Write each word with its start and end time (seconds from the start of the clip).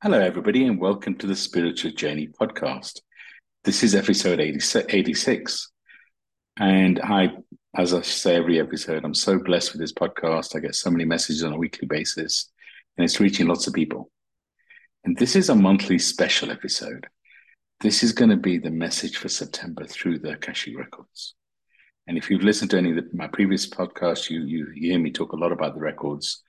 Hello, 0.00 0.20
everybody, 0.20 0.64
and 0.64 0.78
welcome 0.78 1.16
to 1.16 1.26
the 1.26 1.34
Spiritual 1.34 1.90
Journey 1.90 2.28
podcast. 2.28 3.00
This 3.64 3.82
is 3.82 3.96
episode 3.96 4.38
86. 4.38 5.72
And 6.56 7.00
I, 7.00 7.30
as 7.76 7.92
I 7.92 8.02
say 8.02 8.36
every 8.36 8.60
episode, 8.60 9.04
I'm 9.04 9.12
so 9.12 9.40
blessed 9.40 9.72
with 9.72 9.80
this 9.80 9.92
podcast. 9.92 10.54
I 10.54 10.60
get 10.60 10.76
so 10.76 10.92
many 10.92 11.04
messages 11.04 11.42
on 11.42 11.52
a 11.52 11.58
weekly 11.58 11.88
basis, 11.88 12.48
and 12.96 13.04
it's 13.04 13.18
reaching 13.18 13.48
lots 13.48 13.66
of 13.66 13.74
people. 13.74 14.08
And 15.02 15.16
this 15.16 15.34
is 15.34 15.48
a 15.48 15.56
monthly 15.56 15.98
special 15.98 16.52
episode. 16.52 17.08
This 17.80 18.04
is 18.04 18.12
going 18.12 18.30
to 18.30 18.36
be 18.36 18.56
the 18.56 18.70
message 18.70 19.16
for 19.16 19.28
September 19.28 19.84
through 19.84 20.20
the 20.20 20.34
Akashic 20.34 20.78
Records. 20.78 21.34
And 22.06 22.16
if 22.16 22.30
you've 22.30 22.44
listened 22.44 22.70
to 22.70 22.78
any 22.78 22.90
of 22.90 22.96
the, 22.98 23.10
my 23.12 23.26
previous 23.26 23.68
podcasts, 23.68 24.30
you, 24.30 24.44
you 24.44 24.68
hear 24.76 25.00
me 25.00 25.10
talk 25.10 25.32
a 25.32 25.36
lot 25.36 25.50
about 25.50 25.74
the 25.74 25.80
records. 25.80 26.44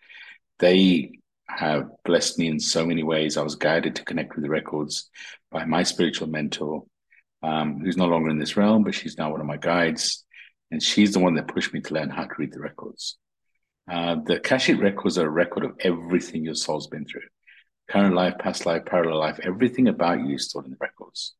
They 0.60 1.19
have 1.50 1.90
blessed 2.06 2.40
me 2.40 2.48
in 2.48 2.60
so 2.60 2.86
many 2.86 3.04
ways. 3.04 3.38
I 3.38 3.42
was 3.42 3.56
guided 3.56 3.96
to 3.96 4.06
connect 4.06 4.36
with 4.36 4.44
the 4.44 4.50
records 4.50 5.10
by 5.52 5.66
my 5.66 5.84
spiritual 5.84 6.28
mentor, 6.28 6.84
um, 7.44 7.80
who's 7.80 7.98
no 7.98 8.08
longer 8.08 8.30
in 8.30 8.40
this 8.40 8.56
realm, 8.56 8.84
but 8.84 8.96
she's 8.96 9.18
now 9.18 9.32
one 9.32 9.42
of 9.42 9.48
my 9.48 9.58
guides. 9.58 10.26
And 10.72 10.82
she's 10.82 11.14
the 11.14 11.20
one 11.20 11.34
that 11.36 11.48
pushed 11.48 11.74
me 11.74 11.82
to 11.82 11.94
learn 11.94 12.10
how 12.10 12.26
to 12.26 12.36
read 12.38 12.54
the 12.54 12.60
records. 12.60 13.18
Uh, 13.92 14.18
the 14.24 14.36
Akashic 14.36 14.80
records 14.80 15.18
are 15.18 15.26
a 15.26 15.32
record 15.32 15.66
of 15.66 15.76
everything 15.80 16.44
your 16.44 16.54
soul's 16.54 16.88
been 16.88 17.06
through 17.06 17.22
current 17.90 18.16
life, 18.16 18.38
past 18.38 18.66
life, 18.66 18.86
parallel 18.86 19.20
life, 19.20 19.40
everything 19.44 19.88
about 19.88 20.20
you 20.20 20.36
is 20.36 20.46
stored 20.48 20.66
in 20.66 20.72
the 20.72 20.78
records. 20.80 21.34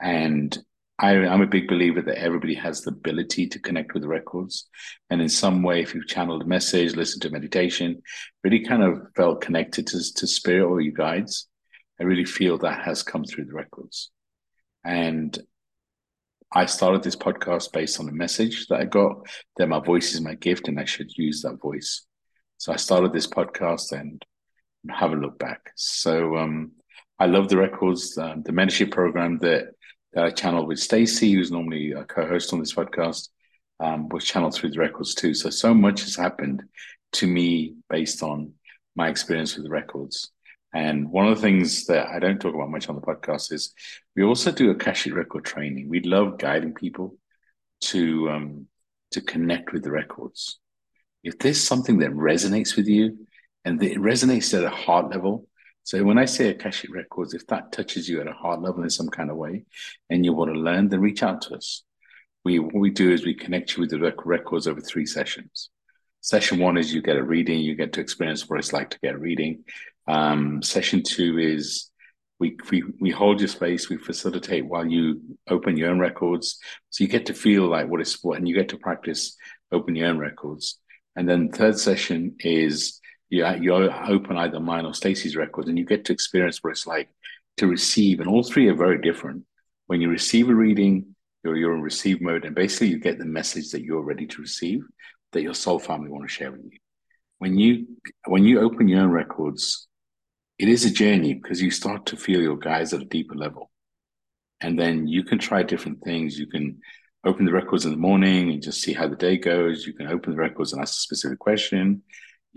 And 0.00 0.56
I, 0.98 1.12
am 1.12 1.42
a 1.42 1.46
big 1.46 1.68
believer 1.68 2.02
that 2.02 2.18
everybody 2.18 2.54
has 2.54 2.82
the 2.82 2.90
ability 2.90 3.46
to 3.48 3.60
connect 3.60 3.94
with 3.94 4.04
records. 4.04 4.68
And 5.10 5.22
in 5.22 5.28
some 5.28 5.62
way, 5.62 5.80
if 5.80 5.94
you've 5.94 6.08
channeled 6.08 6.42
a 6.42 6.46
message, 6.46 6.96
listened 6.96 7.22
to 7.22 7.30
meditation, 7.30 8.02
really 8.42 8.64
kind 8.64 8.82
of 8.82 9.02
felt 9.14 9.40
connected 9.40 9.86
to, 9.88 10.14
to 10.14 10.26
spirit 10.26 10.66
or 10.66 10.80
your 10.80 10.94
guides, 10.94 11.46
I 12.00 12.04
really 12.04 12.24
feel 12.24 12.58
that 12.58 12.84
has 12.84 13.02
come 13.02 13.24
through 13.24 13.44
the 13.44 13.54
records. 13.54 14.10
And 14.84 15.38
I 16.52 16.66
started 16.66 17.02
this 17.02 17.16
podcast 17.16 17.72
based 17.72 18.00
on 18.00 18.08
a 18.08 18.12
message 18.12 18.66
that 18.68 18.80
I 18.80 18.84
got 18.84 19.26
that 19.56 19.68
my 19.68 19.80
voice 19.80 20.14
is 20.14 20.20
my 20.20 20.34
gift 20.34 20.66
and 20.66 20.80
I 20.80 20.84
should 20.84 21.16
use 21.16 21.42
that 21.42 21.60
voice. 21.60 22.06
So 22.56 22.72
I 22.72 22.76
started 22.76 23.12
this 23.12 23.26
podcast 23.26 23.92
and 23.92 24.24
have 24.90 25.12
a 25.12 25.16
look 25.16 25.38
back. 25.38 25.70
So 25.76 26.36
um, 26.36 26.72
I 27.20 27.26
love 27.26 27.48
the 27.48 27.58
records, 27.58 28.16
uh, 28.18 28.36
the 28.44 28.52
mentorship 28.52 28.90
program 28.90 29.38
that 29.38 29.74
that 30.18 30.26
I 30.26 30.30
channeled 30.30 30.66
with 30.66 30.80
Stacy, 30.80 31.30
who's 31.30 31.52
normally 31.52 31.92
a 31.92 32.02
co-host 32.02 32.52
on 32.52 32.58
this 32.58 32.74
podcast, 32.74 33.28
um, 33.78 34.08
was 34.08 34.24
channeled 34.24 34.52
through 34.52 34.70
the 34.70 34.80
records 34.80 35.14
too. 35.14 35.32
So 35.32 35.48
so 35.48 35.72
much 35.72 36.00
has 36.00 36.16
happened 36.16 36.64
to 37.12 37.26
me 37.28 37.76
based 37.88 38.24
on 38.24 38.54
my 38.96 39.10
experience 39.10 39.54
with 39.54 39.64
the 39.64 39.70
records. 39.70 40.32
And 40.74 41.08
one 41.12 41.28
of 41.28 41.36
the 41.36 41.40
things 41.40 41.86
that 41.86 42.08
I 42.08 42.18
don't 42.18 42.40
talk 42.40 42.52
about 42.52 42.68
much 42.68 42.88
on 42.88 42.96
the 42.96 43.00
podcast 43.00 43.52
is 43.52 43.72
we 44.16 44.24
also 44.24 44.50
do 44.50 44.72
Akashic 44.72 45.14
record 45.14 45.44
training. 45.44 45.88
We 45.88 46.00
love 46.00 46.38
guiding 46.38 46.74
people 46.74 47.16
to 47.82 48.28
um, 48.28 48.66
to 49.12 49.20
connect 49.20 49.72
with 49.72 49.84
the 49.84 49.92
records. 49.92 50.58
If 51.22 51.38
there's 51.38 51.62
something 51.62 51.98
that 51.98 52.10
resonates 52.10 52.76
with 52.76 52.88
you 52.88 53.28
and 53.64 53.80
it 53.80 53.98
resonates 53.98 54.52
at 54.52 54.64
a 54.64 54.68
heart 54.68 55.12
level, 55.12 55.46
so 55.88 56.04
when 56.04 56.18
I 56.18 56.26
say 56.26 56.50
Akashic 56.50 56.94
Records, 56.94 57.32
if 57.32 57.46
that 57.46 57.72
touches 57.72 58.10
you 58.10 58.20
at 58.20 58.26
a 58.26 58.32
heart 58.32 58.60
level 58.60 58.82
in 58.82 58.90
some 58.90 59.08
kind 59.08 59.30
of 59.30 59.38
way 59.38 59.64
and 60.10 60.22
you 60.22 60.34
want 60.34 60.52
to 60.52 60.60
learn, 60.60 60.90
then 60.90 61.00
reach 61.00 61.22
out 61.22 61.40
to 61.42 61.54
us. 61.54 61.82
We 62.44 62.58
what 62.58 62.74
we 62.74 62.90
do 62.90 63.10
is 63.10 63.24
we 63.24 63.32
connect 63.32 63.74
you 63.74 63.80
with 63.80 63.88
the 63.88 64.14
records 64.26 64.66
over 64.66 64.82
three 64.82 65.06
sessions. 65.06 65.70
Session 66.20 66.58
one 66.58 66.76
is 66.76 66.92
you 66.92 67.00
get 67.00 67.16
a 67.16 67.22
reading, 67.22 67.60
you 67.60 67.74
get 67.74 67.94
to 67.94 68.02
experience 68.02 68.46
what 68.46 68.58
it's 68.58 68.74
like 68.74 68.90
to 68.90 68.98
get 69.02 69.14
a 69.14 69.18
reading. 69.18 69.64
Um, 70.06 70.60
session 70.60 71.02
two 71.02 71.38
is 71.38 71.90
we, 72.38 72.58
we 72.70 72.84
we 73.00 73.10
hold 73.10 73.40
your 73.40 73.48
space, 73.48 73.88
we 73.88 73.96
facilitate 73.96 74.66
while 74.66 74.86
you 74.86 75.22
open 75.48 75.78
your 75.78 75.88
own 75.88 76.00
records. 76.00 76.58
So 76.90 77.02
you 77.02 77.08
get 77.08 77.24
to 77.26 77.32
feel 77.32 77.66
like 77.66 77.88
what 77.88 78.02
it's 78.02 78.22
what 78.22 78.36
and 78.36 78.46
you 78.46 78.54
get 78.54 78.68
to 78.68 78.76
practice 78.76 79.38
open 79.72 79.96
your 79.96 80.08
own 80.08 80.18
records. 80.18 80.78
And 81.16 81.26
then 81.26 81.48
third 81.48 81.78
session 81.78 82.36
is 82.40 83.00
you, 83.30 83.46
you 83.60 83.74
open 83.74 84.36
either 84.36 84.60
mine 84.60 84.86
or 84.86 84.94
Stacy's 84.94 85.36
records 85.36 85.68
and 85.68 85.78
you 85.78 85.84
get 85.84 86.04
to 86.06 86.12
experience 86.12 86.62
what 86.62 86.70
it's 86.70 86.86
like 86.86 87.10
to 87.58 87.66
receive. 87.66 88.20
And 88.20 88.28
all 88.28 88.42
three 88.42 88.68
are 88.68 88.74
very 88.74 89.00
different. 89.00 89.44
When 89.86 90.00
you 90.00 90.08
receive 90.08 90.48
a 90.48 90.54
reading, 90.54 91.14
you're, 91.44 91.56
you're 91.56 91.74
in 91.74 91.82
receive 91.82 92.20
mode 92.20 92.44
and 92.44 92.54
basically 92.54 92.88
you 92.88 92.98
get 92.98 93.18
the 93.18 93.24
message 93.24 93.70
that 93.70 93.82
you're 93.82 94.02
ready 94.02 94.26
to 94.26 94.40
receive 94.40 94.82
that 95.32 95.42
your 95.42 95.54
soul 95.54 95.78
family 95.78 96.10
want 96.10 96.24
to 96.24 96.28
share 96.28 96.50
with 96.50 96.64
you. 96.64 96.78
When 97.38 97.56
you 97.58 97.86
when 98.26 98.44
you 98.44 98.60
open 98.60 98.88
your 98.88 99.02
own 99.02 99.10
records, 99.10 99.86
it 100.58 100.68
is 100.68 100.84
a 100.84 100.90
journey 100.90 101.34
because 101.34 101.62
you 101.62 101.70
start 101.70 102.06
to 102.06 102.16
feel 102.16 102.40
your 102.40 102.56
guides 102.56 102.92
at 102.92 103.02
a 103.02 103.04
deeper 103.04 103.36
level. 103.36 103.70
And 104.60 104.78
then 104.78 105.06
you 105.06 105.22
can 105.22 105.38
try 105.38 105.62
different 105.62 106.02
things. 106.02 106.38
You 106.38 106.46
can 106.46 106.80
open 107.24 107.44
the 107.44 107.52
records 107.52 107.84
in 107.84 107.92
the 107.92 107.96
morning 107.96 108.50
and 108.50 108.62
just 108.62 108.82
see 108.82 108.92
how 108.92 109.06
the 109.06 109.14
day 109.14 109.36
goes. 109.36 109.86
You 109.86 109.92
can 109.92 110.08
open 110.08 110.32
the 110.32 110.40
records 110.40 110.72
and 110.72 110.82
ask 110.82 110.94
a 110.94 111.00
specific 111.00 111.38
question. 111.38 112.02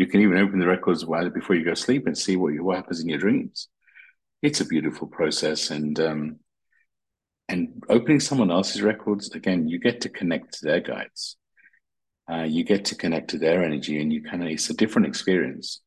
You 0.02 0.08
can 0.08 0.22
even 0.22 0.40
open 0.40 0.58
the 0.58 0.66
records 0.66 1.06
while 1.06 1.30
before 1.30 1.56
you 1.56 1.64
go 1.64 1.76
to 1.76 1.76
sleep 1.76 2.08
and 2.08 2.18
see 2.18 2.36
what, 2.36 2.60
what 2.60 2.78
happens 2.78 3.02
in 3.02 3.08
your 3.08 3.20
dreams. 3.20 3.68
It's 4.42 4.60
a 4.60 4.66
beautiful 4.66 5.06
process, 5.06 5.70
and 5.70 6.00
um, 6.00 6.40
and 7.48 7.84
opening 7.88 8.20
someone 8.20 8.50
else's 8.50 8.82
records 8.82 9.30
again, 9.36 9.68
you 9.68 9.78
get 9.78 10.02
to 10.02 10.10
connect 10.10 10.54
to 10.54 10.66
their 10.66 10.80
guides. 10.80 11.38
Uh, 12.28 12.46
you 12.56 12.64
get 12.64 12.86
to 12.86 12.96
connect 12.96 13.30
to 13.30 13.38
their 13.38 13.64
energy, 13.64 14.02
and 14.02 14.12
you 14.12 14.24
kind 14.24 14.42
of 14.42 14.50
it's 14.50 14.72
a 14.72 14.74
different 14.74 15.08
experience. 15.08 15.82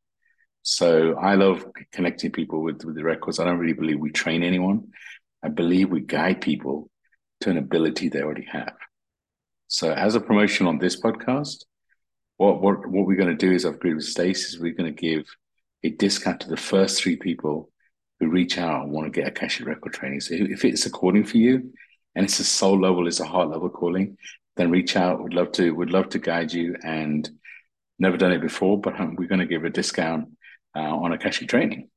So 0.63 1.15
I 1.15 1.35
love 1.35 1.67
connecting 1.91 2.31
people 2.31 2.63
with 2.63 2.85
with 2.85 2.95
the 2.95 3.03
records. 3.03 3.41
I 3.41 3.45
don't 3.45 3.59
really 3.59 3.73
believe 3.73 3.99
we 3.99 4.13
train 4.13 4.45
anyone. 4.45 4.93
I 5.43 5.49
believe 5.49 5.91
we 5.91 6.03
guide 6.03 6.41
people 6.41 6.89
to 7.41 7.51
an 7.51 7.59
ability 7.59 8.11
they 8.11 8.23
already 8.23 8.47
have. 8.53 8.77
So 9.67 9.91
as 9.91 10.15
a 10.15 10.21
promotion 10.21 10.69
on 10.69 10.79
this 10.79 11.01
podcast, 11.01 11.65
what 12.37 12.61
what 12.61 12.87
what 12.87 13.07
we're 13.07 13.17
going 13.17 13.37
to 13.37 13.47
do 13.47 13.53
is 13.53 13.65
I've 13.65 13.75
agreed 13.75 13.95
with 13.95 14.05
Stacey 14.05 14.59
we're 14.61 14.75
going 14.75 14.95
to 14.95 15.01
give 15.01 15.27
a 15.83 15.91
discount 15.91 16.41
to 16.41 16.49
the 16.49 16.57
first 16.57 17.03
three 17.03 17.17
people 17.17 17.71
who 18.19 18.29
reach 18.29 18.59
out 18.59 18.83
and 18.83 18.93
want 18.93 19.07
to 19.07 19.11
get 19.11 19.29
a 19.29 19.31
Akashic 19.31 19.67
record 19.67 19.93
training. 19.93 20.21
So 20.21 20.35
if 20.35 20.65
it's 20.65 20.87
a 20.87 20.91
calling 20.91 21.25
for 21.25 21.37
you 21.37 21.73
and 22.15 22.25
it's 22.25 22.41
a 22.41 22.45
soul 22.45 22.81
level, 22.81 23.07
it's 23.07 23.21
a 23.21 23.27
heart 23.27 23.51
level 23.51 23.69
calling, 23.69 24.17
then 24.57 24.71
reach 24.71 24.97
out. 24.97 25.23
We'd 25.23 25.35
love 25.35 25.53
to 25.53 25.73
we'd 25.73 25.91
love 25.91 26.09
to 26.11 26.19
guide 26.19 26.53
you 26.53 26.77
and 26.83 27.29
never 27.99 28.17
done 28.17 28.33
it 28.33 28.41
before, 28.41 28.81
but 28.81 28.99
um, 28.99 29.17
we're 29.17 29.29
going 29.29 29.41
to 29.41 29.47
give 29.47 29.65
a 29.65 29.71
discount 29.71 30.29
uh, 30.77 30.81
on 30.81 31.13
Akashic 31.13 31.49
training. 31.49 31.89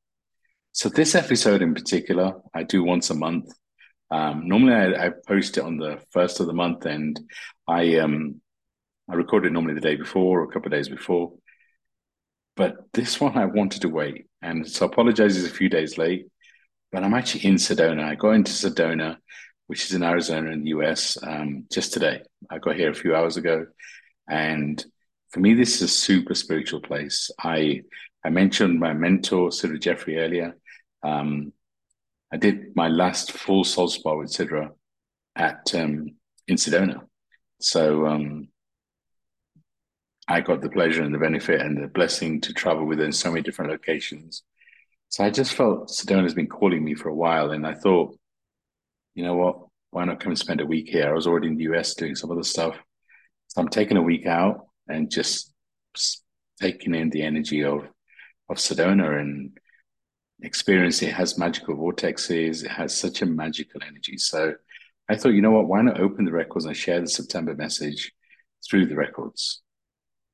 So 0.71 0.89
this 0.89 1.15
episode 1.15 1.61
in 1.61 1.73
particular, 1.73 2.35
I 2.53 2.63
do 2.63 2.83
once 2.83 3.09
a 3.09 3.15
month. 3.15 3.51
Um, 4.11 4.47
normally, 4.47 4.73
I, 4.73 5.07
I, 5.07 5.11
post 5.27 5.57
it 5.57 5.63
on 5.63 5.77
the 5.77 5.99
first 6.11 6.39
of 6.39 6.47
the 6.47 6.53
month, 6.53 6.85
and 6.85 7.19
I 7.67 7.97
um, 7.97 8.41
I 9.09 9.15
recorded 9.15 9.53
normally 9.53 9.75
the 9.75 9.81
day 9.81 9.95
before 9.95 10.41
or 10.41 10.43
a 10.43 10.47
couple 10.47 10.67
of 10.67 10.77
days 10.77 10.89
before. 10.89 11.33
But 12.55 12.77
this 12.93 13.21
one 13.21 13.37
I 13.37 13.45
wanted 13.45 13.81
to 13.83 13.89
wait. 13.89 14.27
And 14.41 14.67
so 14.67 14.85
I 14.85 14.89
apologize 14.89 15.37
it's 15.37 15.51
a 15.51 15.55
few 15.55 15.69
days 15.69 15.97
late, 15.97 16.27
but 16.91 17.03
I'm 17.03 17.13
actually 17.13 17.45
in 17.45 17.55
Sedona. 17.55 18.03
I 18.03 18.15
got 18.15 18.31
into 18.31 18.51
Sedona, 18.51 19.17
which 19.67 19.85
is 19.85 19.93
in 19.93 20.03
Arizona 20.03 20.51
in 20.51 20.63
the 20.63 20.69
US, 20.69 21.17
um, 21.21 21.65
just 21.71 21.93
today. 21.93 22.21
I 22.49 22.57
got 22.57 22.75
here 22.75 22.89
a 22.89 22.95
few 22.95 23.15
hours 23.15 23.37
ago. 23.37 23.67
And 24.29 24.83
for 25.29 25.39
me, 25.39 25.53
this 25.53 25.75
is 25.75 25.81
a 25.83 25.87
super 25.87 26.33
spiritual 26.33 26.81
place. 26.81 27.29
I 27.39 27.83
I 28.25 28.29
mentioned 28.29 28.79
my 28.79 28.93
mentor, 28.93 29.49
Sidra 29.49 29.79
Jafri, 29.79 30.17
earlier. 30.17 30.57
Um, 31.03 31.53
I 32.31 32.37
did 32.37 32.75
my 32.75 32.89
last 32.89 33.31
full 33.31 33.63
soul 33.63 33.87
spa 33.87 34.15
with 34.15 34.31
Sidra 34.31 34.71
at 35.35 35.73
um, 35.75 36.15
in 36.47 36.57
Sedona. 36.57 37.05
So 37.61 38.05
um, 38.05 38.49
I 40.27 40.41
got 40.41 40.61
the 40.61 40.69
pleasure 40.69 41.03
and 41.03 41.13
the 41.13 41.19
benefit 41.19 41.61
and 41.61 41.81
the 41.81 41.87
blessing 41.87 42.41
to 42.41 42.53
travel 42.53 42.85
within 42.85 43.11
so 43.11 43.31
many 43.31 43.41
different 43.41 43.71
locations. 43.71 44.43
So 45.09 45.23
I 45.23 45.29
just 45.29 45.53
felt 45.53 45.89
Sedona 45.89 46.23
has 46.23 46.33
been 46.33 46.47
calling 46.47 46.83
me 46.83 46.95
for 46.95 47.07
a 47.09 47.15
while. 47.15 47.51
And 47.51 47.65
I 47.65 47.73
thought, 47.73 48.17
you 49.15 49.23
know 49.23 49.35
what? 49.35 49.59
Why 49.91 50.03
not 50.03 50.19
come 50.19 50.31
and 50.31 50.39
spend 50.39 50.59
a 50.59 50.65
week 50.65 50.89
here? 50.89 51.09
I 51.09 51.13
was 51.13 51.27
already 51.27 51.47
in 51.47 51.55
the 51.55 51.63
US 51.73 51.95
doing 51.95 52.15
some 52.15 52.29
other 52.29 52.43
stuff. 52.43 52.75
So 53.47 53.61
I'm 53.61 53.69
taking 53.69 53.95
a 53.95 54.01
week 54.01 54.25
out 54.25 54.67
and 54.89 55.09
just 55.09 55.53
taking 56.59 56.93
in 56.93 57.09
the 57.09 57.21
energy 57.21 57.63
of, 57.63 57.87
of 58.49 58.57
Sedona 58.57 59.21
and 59.21 59.57
experience. 60.41 61.01
It 61.01 61.13
has 61.13 61.37
magical 61.37 61.75
vortexes. 61.75 62.65
It 62.65 62.71
has 62.71 62.97
such 62.97 63.21
a 63.21 63.25
magical 63.25 63.81
energy. 63.87 64.17
So 64.17 64.55
I 65.07 65.15
thought, 65.15 65.29
you 65.29 65.41
know 65.41 65.51
what? 65.51 65.67
Why 65.67 65.81
not 65.81 66.01
open 66.01 66.25
the 66.25 66.33
records 66.33 66.65
and 66.65 66.75
share 66.75 66.99
the 66.99 67.07
September 67.07 67.55
message 67.55 68.11
through 68.67 68.87
the 68.87 68.95
records? 68.97 69.61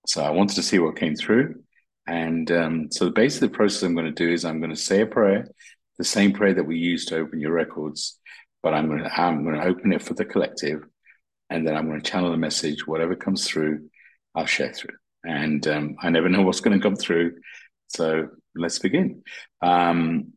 So 0.06 0.24
I 0.24 0.32
wanted 0.32 0.56
to 0.56 0.64
see 0.64 0.80
what 0.80 0.98
came 0.98 1.16
through. 1.16 1.64
And 2.08 2.52
um, 2.52 2.92
so 2.92 3.06
the 3.06 3.12
base 3.12 3.36
of 3.36 3.42
the 3.42 3.56
process 3.56 3.84
I'm 3.84 3.96
going 3.96 4.06
to 4.06 4.12
do 4.12 4.30
is 4.30 4.44
I'm 4.44 4.60
going 4.60 4.72
to 4.72 4.76
say 4.76 5.02
a 5.02 5.06
prayer, 5.06 5.48
the 5.98 6.04
same 6.04 6.34
prayer 6.34 6.54
that 6.54 6.66
we 6.66 6.78
use 6.78 7.06
to 7.06 7.18
open 7.18 7.40
your 7.40 7.54
records, 7.54 8.20
but 8.62 8.74
I'm 8.74 8.88
going 8.88 9.04
to 9.04 9.22
I'm 9.22 9.44
going 9.44 9.56
to 9.56 9.66
open 9.66 9.94
it 9.94 10.02
for 10.02 10.14
the 10.14 10.26
collective, 10.26 10.84
and 11.50 11.66
then 11.66 11.76
I'm 11.76 11.88
going 11.88 12.02
to 12.02 12.12
channel 12.12 12.32
the 12.32 12.38
message. 12.38 12.86
Whatever 12.86 13.16
comes 13.16 13.48
through, 13.48 13.90
I'll 14.36 14.46
share 14.46 14.74
through. 14.74 14.96
And 15.24 15.66
um, 15.68 15.96
I 16.02 16.10
never 16.10 16.28
know 16.28 16.42
what's 16.42 16.60
going 16.60 16.78
to 16.78 16.84
come 16.84 16.98
through, 16.98 17.38
so 17.88 18.28
let's 18.56 18.80
begin. 18.80 19.24
Um, 19.62 20.34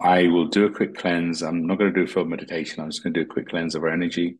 I 0.00 0.26
will 0.26 0.48
do 0.48 0.64
a 0.66 0.72
quick 0.72 0.96
cleanse. 0.96 1.42
I'm 1.42 1.66
not 1.66 1.78
going 1.78 1.94
to 1.94 2.00
do 2.00 2.10
full 2.10 2.24
meditation. 2.24 2.82
I'm 2.82 2.90
just 2.90 3.04
going 3.04 3.14
to 3.14 3.20
do 3.20 3.30
a 3.30 3.32
quick 3.32 3.48
cleanse 3.48 3.76
of 3.76 3.84
our 3.84 3.90
energy. 3.90 4.38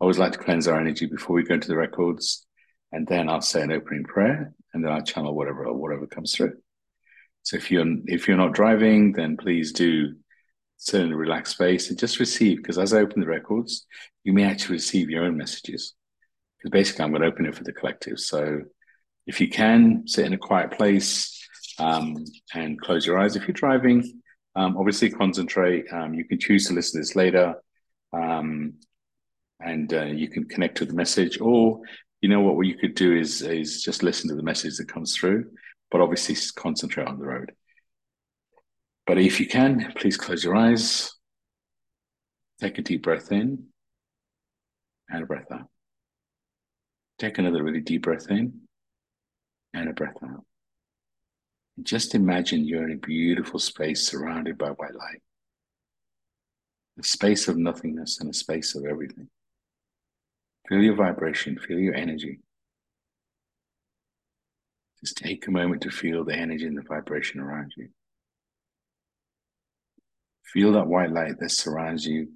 I 0.00 0.04
always 0.04 0.18
like 0.18 0.32
to 0.32 0.38
cleanse 0.38 0.66
our 0.68 0.80
energy 0.80 1.04
before 1.04 1.36
we 1.36 1.42
go 1.42 1.54
into 1.54 1.68
the 1.68 1.76
records, 1.76 2.46
and 2.92 3.06
then 3.06 3.28
I'll 3.28 3.40
say 3.40 3.62
an 3.62 3.72
opening 3.72 4.04
prayer, 4.04 4.52
and 4.72 4.84
then 4.84 4.92
I'll 4.92 5.02
channel 5.02 5.34
whatever 5.34 5.72
whatever 5.72 6.06
comes 6.06 6.34
through. 6.34 6.54
So 7.42 7.56
if 7.56 7.70
you're 7.70 7.86
if 8.06 8.28
you're 8.28 8.36
not 8.36 8.54
driving, 8.54 9.12
then 9.12 9.36
please 9.36 9.72
do 9.72 10.14
sit 10.76 11.00
in 11.00 11.12
a 11.12 11.16
relaxed 11.16 11.54
space 11.54 11.90
and 11.90 11.98
just 11.98 12.20
receive. 12.20 12.58
Because 12.58 12.78
as 12.78 12.92
I 12.92 12.98
open 12.98 13.20
the 13.20 13.26
records, 13.26 13.86
you 14.24 14.32
may 14.32 14.44
actually 14.44 14.74
receive 14.74 15.10
your 15.10 15.24
own 15.24 15.36
messages. 15.36 15.94
Because 16.58 16.70
basically, 16.70 17.04
I'm 17.04 17.10
going 17.10 17.22
to 17.22 17.28
open 17.28 17.46
it 17.46 17.54
for 17.54 17.64
the 17.64 17.72
collective. 17.72 18.20
So 18.20 18.60
if 19.26 19.40
you 19.40 19.48
can, 19.48 20.04
sit 20.06 20.26
in 20.26 20.32
a 20.32 20.38
quiet 20.38 20.72
place 20.72 21.46
um, 21.78 22.24
and 22.54 22.80
close 22.80 23.06
your 23.06 23.18
eyes. 23.18 23.36
If 23.36 23.48
you're 23.48 23.54
driving, 23.54 24.20
um, 24.54 24.76
obviously 24.76 25.10
concentrate. 25.10 25.86
Um, 25.92 26.14
you 26.14 26.24
can 26.24 26.38
choose 26.38 26.66
to 26.66 26.74
listen 26.74 27.00
to 27.00 27.06
this 27.06 27.16
later, 27.16 27.54
um, 28.12 28.74
and 29.60 29.92
uh, 29.92 30.04
you 30.04 30.28
can 30.28 30.44
connect 30.44 30.78
to 30.78 30.84
the 30.84 30.94
message. 30.94 31.40
Or 31.40 31.80
you 32.22 32.28
know 32.28 32.40
what? 32.40 32.56
What 32.56 32.66
you 32.68 32.76
could 32.76 32.94
do 32.94 33.14
is 33.14 33.42
is 33.42 33.82
just 33.82 34.02
listen 34.02 34.30
to 34.30 34.36
the 34.36 34.42
message 34.42 34.76
that 34.78 34.88
comes 34.88 35.14
through, 35.14 35.50
but 35.90 36.00
obviously 36.00 36.36
concentrate 36.56 37.08
on 37.08 37.18
the 37.18 37.26
road. 37.26 37.52
But 39.06 39.18
if 39.18 39.40
you 39.40 39.46
can, 39.46 39.92
please 39.96 40.16
close 40.16 40.44
your 40.44 40.54
eyes. 40.54 41.12
Take 42.60 42.78
a 42.78 42.82
deep 42.82 43.02
breath 43.02 43.32
in 43.32 43.64
and 45.10 45.24
a 45.24 45.26
breath 45.26 45.50
out. 45.52 45.68
Take 47.18 47.38
another 47.38 47.62
really 47.62 47.80
deep 47.80 48.02
breath 48.02 48.30
in 48.30 48.60
and 49.74 49.88
a 49.88 49.92
breath 49.92 50.16
out. 50.22 50.44
And 51.76 51.84
Just 51.84 52.14
imagine 52.14 52.64
you're 52.64 52.84
in 52.84 52.92
a 52.92 53.06
beautiful 53.06 53.58
space 53.58 54.06
surrounded 54.06 54.58
by 54.58 54.68
white 54.68 54.94
light. 54.94 55.22
A 57.00 57.02
space 57.02 57.48
of 57.48 57.56
nothingness 57.56 58.20
and 58.20 58.30
a 58.30 58.34
space 58.34 58.76
of 58.76 58.84
everything. 58.84 59.28
Feel 60.68 60.82
your 60.82 60.94
vibration, 60.94 61.58
feel 61.58 61.78
your 61.78 61.94
energy. 61.94 62.40
Just 65.00 65.16
take 65.16 65.46
a 65.46 65.50
moment 65.50 65.82
to 65.82 65.90
feel 65.90 66.24
the 66.24 66.34
energy 66.34 66.66
and 66.66 66.76
the 66.76 66.82
vibration 66.82 67.40
around 67.40 67.72
you. 67.76 67.88
Feel 70.44 70.72
that 70.72 70.86
white 70.86 71.10
light 71.10 71.38
that 71.40 71.50
surrounds 71.50 72.06
you. 72.06 72.28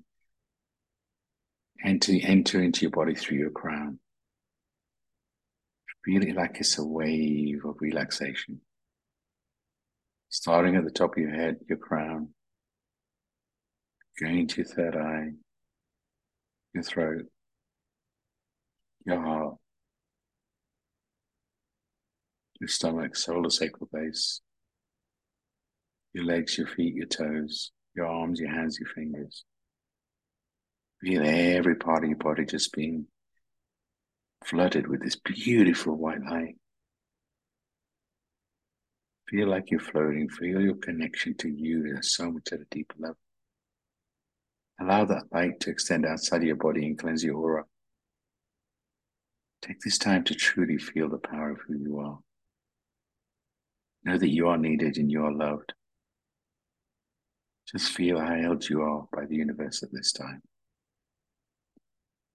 Enter, 1.84 2.14
enter 2.23 2.61
into 2.61 2.82
your 2.82 2.90
body 2.90 3.14
through 3.14 3.38
your 3.38 3.50
crown. 3.50 4.00
Feel 6.05 6.22
it 6.22 6.34
like 6.34 6.56
it's 6.58 6.79
a 6.79 6.84
wave 6.84 7.64
of 7.64 7.76
relaxation 7.81 8.61
starting 10.37 10.76
at 10.76 10.84
the 10.84 10.90
top 10.90 11.17
of 11.17 11.19
your 11.19 11.34
head, 11.34 11.56
your 11.69 11.79
crown, 11.79 12.29
going 14.20 14.46
to 14.46 14.56
your 14.58 14.67
third 14.67 14.96
eye, 14.96 15.31
your 16.75 16.82
throat, 16.82 17.25
your 19.06 19.23
heart, 19.23 19.55
your 22.61 22.69
stomach, 22.69 23.17
solar 23.17 23.50
sacral 23.50 23.88
base, 23.93 24.41
your 26.12 26.25
legs, 26.25 26.58
your 26.58 26.67
feet, 26.67 26.94
your 26.94 27.06
toes, 27.06 27.70
your 27.94 28.06
arms, 28.06 28.41
your 28.41 28.50
hands, 28.50 28.79
your 28.81 28.88
fingers. 28.88 29.44
Feel 31.03 31.23
every 31.25 31.76
part 31.76 32.03
of 32.03 32.11
your 32.11 32.19
body 32.19 32.44
just 32.44 32.73
being 32.73 33.06
flooded 34.44 34.88
with 34.88 35.03
this 35.03 35.17
beautiful 35.17 35.94
white 35.94 36.23
light. 36.23 36.56
Feel 39.29 39.49
like 39.49 39.70
you're 39.70 39.81
floating. 39.81 40.29
Feel 40.29 40.61
your 40.61 40.76
connection 40.76 41.37
to 41.38 41.49
you 41.49 41.85
is 41.99 42.14
so 42.14 42.31
much 42.32 42.49
at 42.53 42.61
a 42.61 42.67
deeper 42.70 42.94
level. 42.99 43.19
Allow 44.81 45.05
that 45.06 45.25
light 45.32 45.61
to 45.61 45.70
extend 45.70 46.06
outside 46.06 46.38
of 46.38 46.44
your 46.44 46.56
body 46.56 46.87
and 46.87 46.99
cleanse 46.99 47.25
your 47.25 47.37
aura. 47.37 47.64
Take 49.67 49.81
this 49.81 49.99
time 49.99 50.23
to 50.25 50.35
truly 50.35 50.79
feel 50.79 51.09
the 51.09 51.19
power 51.19 51.51
of 51.51 51.59
who 51.67 51.77
you 51.77 51.99
are. 51.99 52.19
Know 54.05 54.17
that 54.17 54.31
you 54.31 54.47
are 54.49 54.57
needed 54.57 54.97
and 54.97 55.11
you 55.11 55.25
are 55.25 55.33
loved. 55.33 55.73
Just 57.73 57.91
feel 57.93 58.21
how 58.21 58.37
held 58.37 58.69
you 58.69 58.83
are 58.83 59.09
by 59.13 59.25
the 59.25 59.35
universe 59.35 59.83
at 59.83 59.91
this 59.93 60.13
time. 60.13 60.41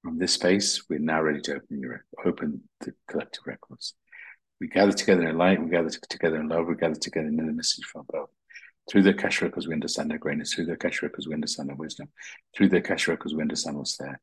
From 0.04 0.18
this 0.18 0.34
space, 0.34 0.90
we're 0.90 1.00
now 1.00 1.22
ready 1.22 1.40
to 1.42 1.56
open, 1.56 1.80
your, 1.80 2.04
open 2.26 2.64
the 2.82 2.94
collective 3.08 3.44
records. 3.46 3.94
We 4.60 4.68
gather 4.68 4.92
together 4.92 5.30
in 5.30 5.38
light, 5.38 5.64
we 5.64 5.70
gather 5.70 5.90
together 5.90 6.38
in 6.38 6.50
love, 6.50 6.68
we 6.68 6.76
gather 6.76 6.96
together 6.96 7.28
in 7.28 7.38
the 7.38 7.44
message 7.44 7.86
from 7.86 8.06
above. 8.10 8.28
Through 8.90 9.04
the 9.04 9.12
Akashic 9.12 9.44
records, 9.44 9.68
we 9.68 9.74
understand 9.74 10.12
their 10.12 10.18
greatness. 10.18 10.54
Through 10.54 10.66
the 10.66 10.74
Akashic 10.74 11.04
records, 11.04 11.28
we 11.28 11.34
understand 11.34 11.70
their 11.70 11.78
wisdom. 11.78 12.10
Through 12.58 12.70
the 12.70 12.78
Akashic 12.78 13.08
records, 13.08 13.34
we 13.34 13.42
understand 13.42 13.78
what's 13.78 13.96
there. 13.96 14.20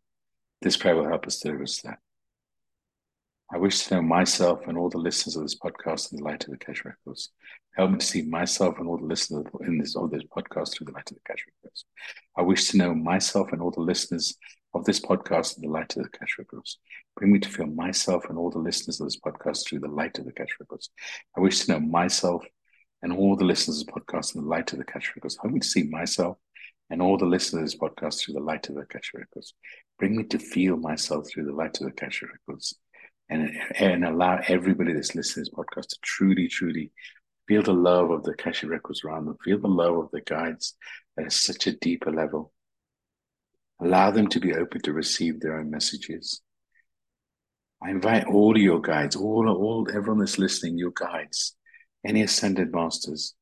This 0.60 0.76
prayer 0.76 0.96
will 0.96 1.08
help 1.08 1.26
us 1.26 1.38
deliver 1.38 1.62
us 1.62 1.80
that. 1.82 2.00
I 3.50 3.56
wish 3.56 3.86
to 3.86 3.94
know 3.94 4.02
myself 4.02 4.60
and 4.66 4.76
all 4.76 4.90
the 4.90 4.98
listeners 4.98 5.34
of 5.34 5.42
this 5.42 5.58
podcast 5.58 6.12
in 6.12 6.18
the 6.18 6.24
light 6.24 6.44
of 6.44 6.50
the 6.50 6.56
Akashic 6.56 6.84
records. 6.84 7.30
Help 7.74 7.92
me 7.92 7.98
to 7.98 8.04
see 8.04 8.22
myself 8.22 8.78
and 8.78 8.86
all 8.86 8.98
the 8.98 9.06
listeners 9.06 9.46
in 9.62 9.78
this 9.78 9.96
of 9.96 10.10
this 10.10 10.24
podcast 10.24 10.74
through 10.74 10.84
the 10.84 10.92
light 10.92 11.10
of 11.10 11.16
the 11.16 11.20
Akashic 11.24 11.54
records. 11.62 11.86
I 12.36 12.42
wish 12.42 12.68
to 12.68 12.76
know 12.76 12.94
myself 12.94 13.50
and 13.52 13.62
all 13.62 13.70
the 13.70 13.80
listeners 13.80 14.36
of 14.74 14.84
this 14.84 15.00
podcast 15.00 15.56
in 15.56 15.62
the 15.62 15.70
light 15.70 15.96
of 15.96 16.02
the 16.02 16.10
Akashic 16.14 16.40
records. 16.40 16.78
Bring 17.16 17.32
me 17.32 17.38
to 17.38 17.48
feel 17.48 17.68
myself 17.68 18.26
and 18.28 18.36
all 18.36 18.50
the 18.50 18.58
listeners 18.58 19.00
of 19.00 19.06
this 19.06 19.18
podcast 19.18 19.66
through 19.66 19.80
the 19.80 19.88
light 19.88 20.18
of 20.18 20.24
the 20.24 20.30
Akashic 20.30 20.60
records. 20.60 20.90
I 21.34 21.40
wish 21.40 21.60
to 21.60 21.72
know 21.72 21.80
myself 21.80 22.44
and 23.00 23.14
all 23.14 23.34
the 23.34 23.46
listeners 23.46 23.80
of 23.80 23.86
this 23.86 23.94
podcast 23.94 24.34
in 24.34 24.42
the 24.42 24.48
light 24.48 24.70
of 24.72 24.78
the 24.78 24.84
Akashic 24.84 25.16
records. 25.16 25.38
Help 25.40 25.54
me 25.54 25.60
to 25.60 25.66
see 25.66 25.84
myself 25.84 26.36
and 26.90 27.00
all 27.00 27.16
the 27.16 27.24
listeners 27.24 27.60
of 27.60 27.64
this 27.70 27.78
podcast 27.78 28.20
through 28.20 28.34
the 28.34 28.40
light 28.40 28.68
of 28.68 28.74
the 28.74 28.82
Akashic 28.82 29.20
records. 29.20 29.54
Bring 29.98 30.16
me 30.16 30.24
to 30.24 30.38
feel 30.38 30.76
myself 30.76 31.28
through 31.28 31.46
the 31.46 31.52
light 31.52 31.80
of 31.80 31.86
the 31.86 31.92
Akashic 31.92 32.28
records. 32.30 32.74
And, 33.30 33.50
and 33.78 34.04
allow 34.04 34.40
everybody 34.48 34.94
that's 34.94 35.14
listening 35.14 35.44
to 35.44 35.50
this 35.50 35.54
podcast 35.54 35.88
to 35.88 35.96
truly, 36.02 36.48
truly 36.48 36.92
feel 37.46 37.62
the 37.62 37.74
love 37.74 38.10
of 38.10 38.22
the 38.22 38.30
Akashic 38.32 38.70
records 38.70 39.04
around 39.04 39.26
them, 39.26 39.36
feel 39.44 39.58
the 39.58 39.68
love 39.68 39.96
of 39.96 40.10
the 40.12 40.22
guides 40.22 40.76
at 41.18 41.32
such 41.32 41.66
a 41.66 41.76
deeper 41.76 42.10
level 42.10 42.52
Allow 43.80 44.10
them 44.10 44.26
to 44.28 44.40
be 44.40 44.54
open 44.54 44.80
to 44.82 44.92
receive 44.92 45.40
their 45.40 45.58
own 45.58 45.70
messages. 45.70 46.40
I 47.82 47.90
invite 47.90 48.26
all 48.26 48.58
your 48.58 48.80
guides, 48.80 49.14
all, 49.14 49.48
all 49.48 49.86
everyone 49.88 50.18
that's 50.18 50.38
listening, 50.38 50.78
your 50.78 50.90
guides, 50.90 51.54
any 52.04 52.22
ascended 52.22 52.72
masters, 52.72 53.34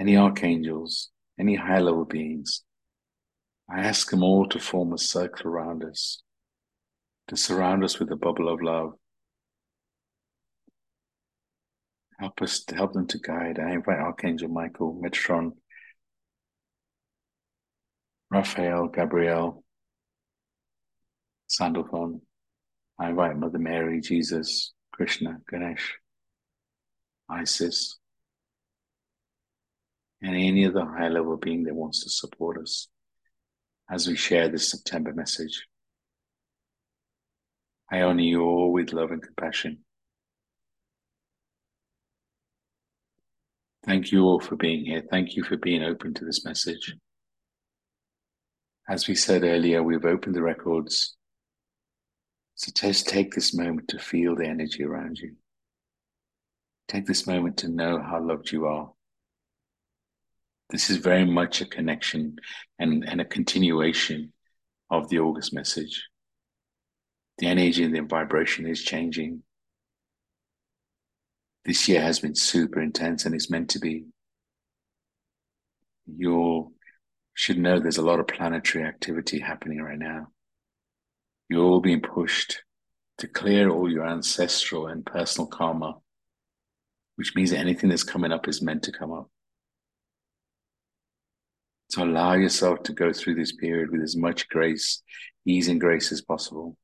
any 0.00 0.16
archangels, 0.16 1.10
any 1.38 1.56
high 1.56 1.80
level 1.80 2.06
beings. 2.06 2.62
I 3.70 3.80
ask 3.80 4.08
them 4.08 4.22
all 4.22 4.48
to 4.48 4.58
form 4.58 4.94
a 4.94 4.98
circle 4.98 5.50
around 5.50 5.84
us, 5.84 6.22
to 7.28 7.36
surround 7.36 7.84
us 7.84 7.98
with 7.98 8.10
a 8.10 8.16
bubble 8.16 8.48
of 8.48 8.62
love. 8.62 8.94
Help 12.18 12.40
us 12.40 12.64
to 12.64 12.74
help 12.74 12.94
them 12.94 13.06
to 13.08 13.18
guide. 13.18 13.58
I 13.58 13.72
invite 13.72 13.98
Archangel 13.98 14.48
Michael, 14.48 15.00
Metatron, 15.02 15.52
Raphael, 18.30 18.88
Gabriel, 18.88 19.62
Sandalphon. 21.46 22.22
I 22.98 23.10
invite 23.10 23.36
Mother 23.36 23.58
Mary, 23.58 24.00
Jesus, 24.00 24.72
Krishna, 24.92 25.38
Ganesh, 25.50 25.98
Isis, 27.28 27.98
and 30.22 30.34
any 30.34 30.66
other 30.66 30.86
high 30.86 31.08
level 31.08 31.36
being 31.36 31.64
that 31.64 31.74
wants 31.74 32.02
to 32.04 32.10
support 32.10 32.58
us 32.58 32.88
as 33.90 34.08
we 34.08 34.16
share 34.16 34.48
this 34.48 34.70
September 34.70 35.12
message. 35.12 35.66
I 37.92 38.00
honor 38.00 38.22
you 38.22 38.42
all 38.42 38.72
with 38.72 38.92
love 38.92 39.10
and 39.10 39.22
compassion. 39.22 39.84
Thank 43.86 44.10
you 44.10 44.24
all 44.24 44.40
for 44.40 44.56
being 44.56 44.84
here. 44.84 45.02
Thank 45.10 45.36
you 45.36 45.44
for 45.44 45.56
being 45.56 45.82
open 45.82 46.12
to 46.14 46.24
this 46.24 46.44
message. 46.44 46.94
As 48.88 49.08
we 49.08 49.14
said 49.14 49.44
earlier, 49.44 49.82
we've 49.82 50.04
opened 50.04 50.34
the 50.34 50.42
records 50.42 51.16
so 52.56 52.72
just 52.74 53.06
take 53.06 53.34
this 53.34 53.54
moment 53.54 53.88
to 53.88 53.98
feel 53.98 54.34
the 54.34 54.46
energy 54.46 54.82
around 54.82 55.18
you. 55.18 55.36
Take 56.88 57.04
this 57.04 57.26
moment 57.26 57.58
to 57.58 57.68
know 57.68 58.00
how 58.00 58.22
loved 58.22 58.50
you 58.50 58.64
are. 58.66 58.90
This 60.70 60.88
is 60.88 60.96
very 60.96 61.26
much 61.26 61.60
a 61.60 61.66
connection 61.66 62.36
and, 62.78 63.06
and 63.06 63.20
a 63.20 63.26
continuation 63.26 64.32
of 64.90 65.10
the 65.10 65.18
August 65.18 65.52
message. 65.52 66.02
The 67.38 67.46
energy 67.46 67.84
and 67.84 67.94
the 67.94 68.00
vibration 68.00 68.66
is 68.66 68.82
changing. 68.82 69.42
This 71.66 71.88
year 71.88 72.00
has 72.00 72.20
been 72.20 72.36
super 72.36 72.80
intense 72.80 73.26
and 73.26 73.34
it's 73.34 73.50
meant 73.50 73.70
to 73.70 73.80
be. 73.80 74.04
You 76.06 76.72
should 77.34 77.58
know 77.58 77.80
there's 77.80 77.98
a 77.98 78.02
lot 78.02 78.20
of 78.20 78.28
planetary 78.28 78.84
activity 78.84 79.40
happening 79.40 79.82
right 79.82 79.98
now. 79.98 80.28
You're 81.48 81.64
all 81.64 81.80
being 81.80 82.00
pushed 82.00 82.62
to 83.18 83.26
clear 83.26 83.68
all 83.68 83.90
your 83.90 84.06
ancestral 84.06 84.86
and 84.86 85.04
personal 85.04 85.48
karma, 85.48 85.96
which 87.16 87.34
means 87.34 87.50
that 87.50 87.58
anything 87.58 87.90
that's 87.90 88.04
coming 88.04 88.30
up 88.30 88.46
is 88.46 88.62
meant 88.62 88.84
to 88.84 88.92
come 88.92 89.12
up. 89.12 89.28
So 91.90 92.04
allow 92.04 92.34
yourself 92.34 92.84
to 92.84 92.92
go 92.92 93.12
through 93.12 93.34
this 93.34 93.52
period 93.52 93.90
with 93.90 94.02
as 94.02 94.16
much 94.16 94.48
grace, 94.48 95.02
ease, 95.44 95.66
and 95.66 95.80
grace 95.80 96.12
as 96.12 96.20
possible. 96.22 96.76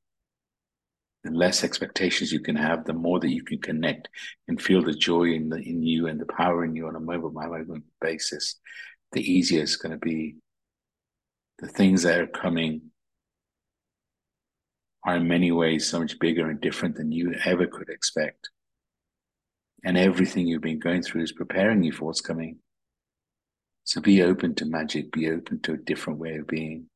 The 1.23 1.31
less 1.31 1.63
expectations 1.63 2.31
you 2.31 2.41
can 2.41 2.55
have, 2.55 2.83
the 2.83 2.93
more 2.93 3.19
that 3.19 3.31
you 3.31 3.43
can 3.43 3.59
connect 3.59 4.09
and 4.47 4.61
feel 4.61 4.81
the 4.81 4.93
joy 4.93 5.31
in, 5.31 5.49
the, 5.49 5.57
in 5.57 5.81
you 5.81 6.07
and 6.07 6.19
the 6.19 6.25
power 6.25 6.65
in 6.65 6.75
you 6.75 6.87
on 6.87 6.95
a 6.95 6.99
moment 6.99 7.33
by 7.33 7.47
moment 7.47 7.85
basis, 8.01 8.55
the 9.13 9.21
easier 9.21 9.61
it's 9.61 9.77
going 9.77 9.93
to 9.93 9.97
be. 9.97 10.35
The 11.59 11.67
things 11.67 12.03
that 12.03 12.19
are 12.19 12.27
coming 12.27 12.91
are 15.05 15.15
in 15.17 15.27
many 15.27 15.51
ways 15.51 15.87
so 15.87 15.99
much 15.99 16.19
bigger 16.19 16.49
and 16.49 16.59
different 16.59 16.95
than 16.95 17.11
you 17.11 17.35
ever 17.45 17.67
could 17.67 17.89
expect. 17.89 18.49
And 19.85 19.97
everything 19.97 20.47
you've 20.47 20.61
been 20.61 20.79
going 20.79 21.03
through 21.03 21.23
is 21.23 21.31
preparing 21.31 21.83
you 21.83 21.91
for 21.91 22.05
what's 22.05 22.21
coming. 22.21 22.57
So 23.83 23.99
be 23.99 24.23
open 24.23 24.55
to 24.55 24.65
magic, 24.65 25.11
be 25.11 25.29
open 25.29 25.59
to 25.61 25.73
a 25.73 25.77
different 25.77 26.19
way 26.19 26.35
of 26.35 26.47
being. 26.47 26.89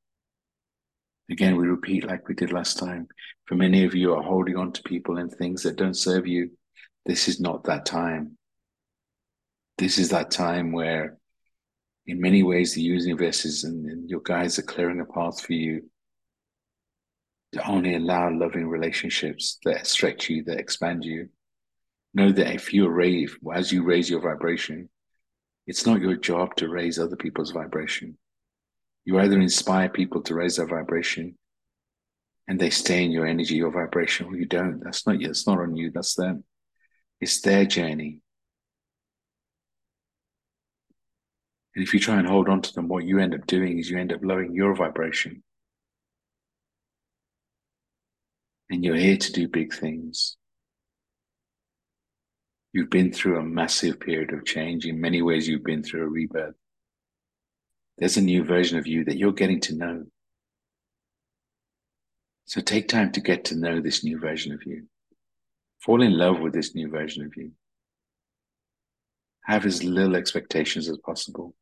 Again, 1.29 1.57
we 1.57 1.67
repeat 1.67 2.05
like 2.05 2.27
we 2.27 2.35
did 2.35 2.51
last 2.51 2.79
time. 2.79 3.07
For 3.45 3.55
many 3.55 3.83
of 3.83 3.93
you 3.93 4.13
are 4.13 4.23
holding 4.23 4.55
on 4.55 4.71
to 4.73 4.83
people 4.83 5.17
and 5.17 5.31
things 5.31 5.63
that 5.63 5.75
don't 5.75 5.93
serve 5.93 6.25
you. 6.25 6.51
This 7.05 7.27
is 7.27 7.39
not 7.39 7.65
that 7.65 7.85
time. 7.85 8.37
This 9.77 9.97
is 9.97 10.09
that 10.09 10.31
time 10.31 10.71
where, 10.71 11.17
in 12.05 12.21
many 12.21 12.43
ways, 12.43 12.73
the 12.73 12.81
universe 12.81 13.45
is 13.45 13.63
and, 13.63 13.85
and 13.85 14.09
your 14.09 14.21
guides 14.21 14.57
are 14.57 14.63
clearing 14.63 15.01
a 15.01 15.05
path 15.05 15.41
for 15.41 15.53
you 15.53 15.89
to 17.53 17.69
only 17.69 17.95
allow 17.95 18.29
loving 18.29 18.67
relationships 18.67 19.59
that 19.65 19.87
stretch 19.87 20.29
you, 20.29 20.43
that 20.45 20.59
expand 20.59 21.03
you. 21.03 21.29
Know 22.13 22.31
that 22.31 22.53
if 22.53 22.73
you 22.73 22.87
raise, 22.89 23.35
as 23.53 23.71
you 23.71 23.83
raise 23.83 24.09
your 24.09 24.21
vibration, 24.21 24.89
it's 25.65 25.85
not 25.85 26.01
your 26.01 26.15
job 26.15 26.55
to 26.55 26.69
raise 26.69 26.97
other 26.97 27.15
people's 27.17 27.51
vibration. 27.51 28.17
You 29.07 29.17
either 29.19 29.39
inspire 29.39 29.87
people 29.87 30.21
to 30.23 30.35
raise 30.35 30.57
their 30.57 30.67
vibration 30.67 31.37
and 32.45 32.59
they 32.59 32.69
stay 32.69 33.05
in 33.05 33.11
your 33.11 33.25
energy, 33.25 33.55
your 33.55 33.71
vibration, 33.71 34.25
or 34.25 34.35
you 34.35 34.45
don't. 34.45 34.83
That's 34.83 35.07
not 35.07 35.21
you. 35.21 35.29
It's 35.29 35.47
not 35.47 35.59
on 35.59 35.77
you. 35.77 35.91
That's 35.91 36.13
them. 36.13 36.43
It's 37.21 37.39
their 37.39 37.63
journey. 37.63 38.19
And 41.73 41.85
if 41.85 41.93
you 41.93 42.01
try 42.01 42.19
and 42.19 42.27
hold 42.27 42.49
on 42.49 42.61
to 42.61 42.73
them, 42.73 42.89
what 42.89 43.05
you 43.05 43.19
end 43.19 43.33
up 43.33 43.47
doing 43.47 43.79
is 43.79 43.89
you 43.89 43.97
end 43.97 44.11
up 44.11 44.19
lowering 44.23 44.53
your 44.53 44.75
vibration. 44.75 45.41
And 48.69 48.83
you're 48.83 48.97
here 48.97 49.15
to 49.15 49.31
do 49.31 49.47
big 49.47 49.73
things. 49.73 50.35
You've 52.73 52.89
been 52.89 53.13
through 53.13 53.39
a 53.39 53.43
massive 53.43 54.01
period 54.01 54.33
of 54.33 54.43
change. 54.43 54.85
In 54.85 54.99
many 54.99 55.21
ways, 55.21 55.47
you've 55.47 55.63
been 55.63 55.81
through 55.81 56.03
a 56.03 56.09
rebirth. 56.09 56.55
There's 57.97 58.17
a 58.17 58.21
new 58.21 58.43
version 58.43 58.77
of 58.77 58.87
you 58.87 59.05
that 59.05 59.17
you're 59.17 59.31
getting 59.31 59.59
to 59.61 59.75
know. 59.75 60.05
So 62.45 62.61
take 62.61 62.87
time 62.87 63.11
to 63.13 63.21
get 63.21 63.45
to 63.45 63.55
know 63.55 63.81
this 63.81 64.03
new 64.03 64.19
version 64.19 64.53
of 64.53 64.63
you. 64.65 64.87
Fall 65.79 66.01
in 66.01 66.17
love 66.17 66.39
with 66.39 66.53
this 66.53 66.75
new 66.75 66.89
version 66.89 67.25
of 67.25 67.35
you. 67.35 67.51
Have 69.45 69.65
as 69.65 69.83
little 69.83 70.15
expectations 70.15 70.89
as 70.89 70.97
possible. 70.99 71.55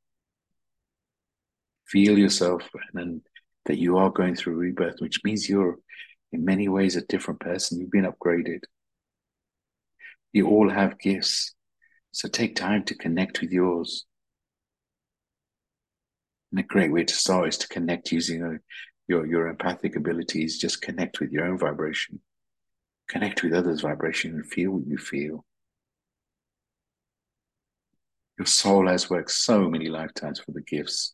Feel 1.87 2.17
yourself 2.17 2.63
and 2.93 3.21
that 3.65 3.77
you 3.77 3.97
are 3.97 4.09
going 4.09 4.35
through 4.35 4.55
rebirth, 4.55 4.95
which 4.99 5.23
means 5.23 5.49
you're 5.49 5.77
in 6.31 6.45
many 6.45 6.67
ways 6.67 6.95
a 6.95 7.01
different 7.01 7.39
person. 7.39 7.79
You've 7.79 7.91
been 7.91 8.05
upgraded. 8.11 8.61
You 10.33 10.47
all 10.47 10.69
have 10.69 10.99
gifts. 10.99 11.55
So 12.11 12.27
take 12.27 12.55
time 12.55 12.83
to 12.85 12.95
connect 12.95 13.41
with 13.41 13.51
yours. 13.51 14.05
And 16.55 16.63
a 16.63 16.67
great 16.67 16.89
way 16.89 17.03
to 17.03 17.13
start 17.13 17.50
is 17.50 17.57
to 17.57 17.67
connect 17.67 18.13
using 18.13 18.41
a, 18.41 18.59
your, 19.09 19.25
your 19.25 19.47
empathic 19.47 19.97
abilities. 19.97 20.57
Just 20.57 20.81
connect 20.81 21.19
with 21.19 21.31
your 21.31 21.45
own 21.45 21.57
vibration. 21.57 22.21
Connect 23.09 23.43
with 23.43 23.51
others' 23.51 23.81
vibration 23.81 24.35
and 24.35 24.45
feel 24.45 24.71
what 24.71 24.88
you 24.88 24.97
feel. 24.97 25.43
Your 28.39 28.45
soul 28.45 28.88
has 28.88 29.09
worked 29.09 29.31
so 29.31 29.69
many 29.69 29.89
lifetimes 29.89 30.39
for 30.39 30.53
the 30.53 30.62
gifts, 30.62 31.13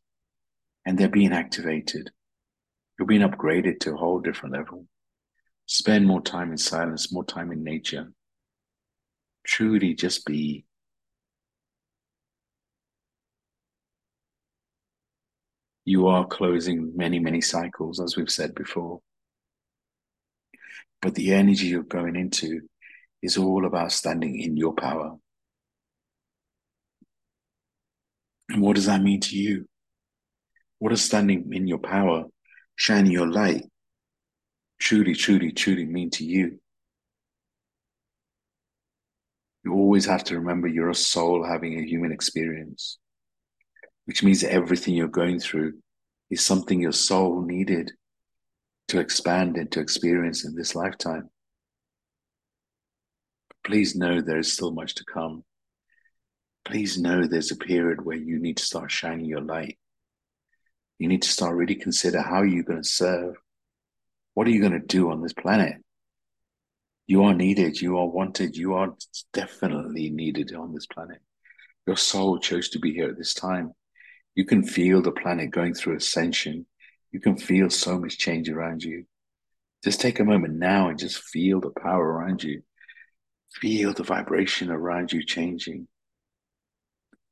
and 0.86 0.95
they're 0.95 1.10
being 1.10 1.33
activated. 1.33 2.12
You're 3.00 3.07
being 3.07 3.27
upgraded 3.27 3.79
to 3.79 3.93
a 3.93 3.98
whole 3.98 4.19
different 4.19 4.53
level. 4.53 4.86
Spend 5.65 6.05
more 6.05 6.21
time 6.21 6.51
in 6.51 6.57
silence, 6.60 7.12
more 7.12 7.25
time 7.25 7.51
in 7.51 7.63
nature 7.63 8.13
truly 9.43 9.93
just 9.93 10.25
be 10.25 10.65
you 15.91 16.07
are 16.07 16.25
closing 16.25 16.95
many, 16.95 17.19
many 17.19 17.41
cycles, 17.41 18.00
as 18.00 18.15
we've 18.15 18.29
said 18.29 18.55
before. 18.55 19.01
But 21.01 21.15
the 21.15 21.33
energy 21.33 21.67
you're 21.67 21.83
going 21.83 22.15
into 22.15 22.62
is 23.21 23.38
all 23.38 23.65
about 23.65 23.91
standing 23.91 24.39
in 24.39 24.55
your 24.55 24.74
power. 24.74 25.17
And 28.50 28.62
what 28.62 28.75
does 28.75 28.86
that 28.86 29.01
mean 29.01 29.19
to 29.21 29.38
you? 29.38 29.67
What 30.79 30.89
does 30.89 31.03
standing 31.03 31.53
in 31.53 31.67
your 31.67 31.79
power, 31.79 32.25
shining 32.75 33.12
your 33.12 33.29
light, 33.29 33.65
truly, 34.79 35.13
truly, 35.13 35.51
truly 35.51 35.86
mean 35.86 36.10
to 36.12 36.25
you? 36.25 36.62
you 39.63 39.74
always 39.74 40.05
have 40.05 40.24
to 40.25 40.39
remember 40.39 40.67
you're 40.67 40.89
a 40.89 40.95
soul 40.95 41.45
having 41.45 41.79
a 41.79 41.86
human 41.86 42.12
experience, 42.12 42.98
which 44.05 44.24
means 44.24 44.43
everything 44.43 44.96
you're 44.96 45.08
going 45.08 45.39
through 45.39 45.74
is 46.29 46.46
something 46.46 46.81
your 46.81 46.91
soul 46.91 47.41
needed 47.41 47.91
to 48.88 49.00
expand 49.00 49.58
and 49.58 49.72
to 49.72 49.79
experience 49.79 50.46
in 50.46 50.55
this 50.55 50.75
lifetime. 50.75 51.29
Please 53.63 53.96
know 53.96 54.22
there 54.22 54.39
is 54.39 54.51
still 54.51 54.72
much 54.72 54.96
to 54.96 55.05
come. 55.05 55.43
Please 56.65 56.98
know 56.98 57.25
there's 57.25 57.51
a 57.51 57.55
period 57.55 58.03
where 58.03 58.17
you 58.17 58.39
need 58.39 58.58
to 58.58 58.65
start 58.65 58.91
shining 58.91 59.25
your 59.25 59.41
light. 59.41 59.77
You 61.00 61.08
need 61.08 61.22
to 61.24 61.29
start 61.29 61.55
really 61.55 61.75
consider 61.75 62.22
how 62.22 62.43
you're 62.43 62.63
going 62.63 62.81
to 62.81 62.88
serve. 62.88 63.36
What 64.34 64.48
are 64.48 64.51
you 64.51 64.62
going 64.62 64.79
to 64.79 64.86
do 64.86 65.12
on 65.12 65.22
this 65.22 65.34
planet? 65.34 65.75
You 67.08 67.24
are 67.24 67.34
needed, 67.34 67.81
you 67.81 67.98
are 67.98 68.08
wanted, 68.08 68.55
you 68.55 68.74
are 68.75 68.93
definitely 69.34 70.10
needed 70.10 70.53
on 70.53 70.74
this 70.74 70.86
planet. 70.86 71.20
Your 71.88 71.98
soul 71.98 72.39
chose 72.39 72.70
to 72.70 72.79
be 72.79 72.93
here 72.93 73.10
at 73.10 73.17
this 73.17 73.34
time. 73.34 73.74
You 74.35 74.45
can 74.45 74.63
feel 74.63 75.01
the 75.01 75.11
planet 75.11 75.51
going 75.51 75.73
through 75.73 75.97
ascension. 75.97 76.65
You 77.11 77.19
can 77.19 77.38
feel 77.38 77.69
so 77.69 78.00
much 78.00 78.17
change 78.17 78.50
around 78.50 78.83
you. 78.83 79.05
Just 79.83 80.00
take 80.00 80.19
a 80.19 80.23
moment 80.23 80.53
now 80.53 80.89
and 80.89 80.97
just 80.97 81.23
feel 81.23 81.59
the 81.59 81.71
power 81.71 82.05
around 82.05 82.43
you. 82.43 82.61
Feel 83.53 83.93
the 83.93 84.03
vibration 84.03 84.71
around 84.71 85.11
you 85.11 85.25
changing. 85.25 85.88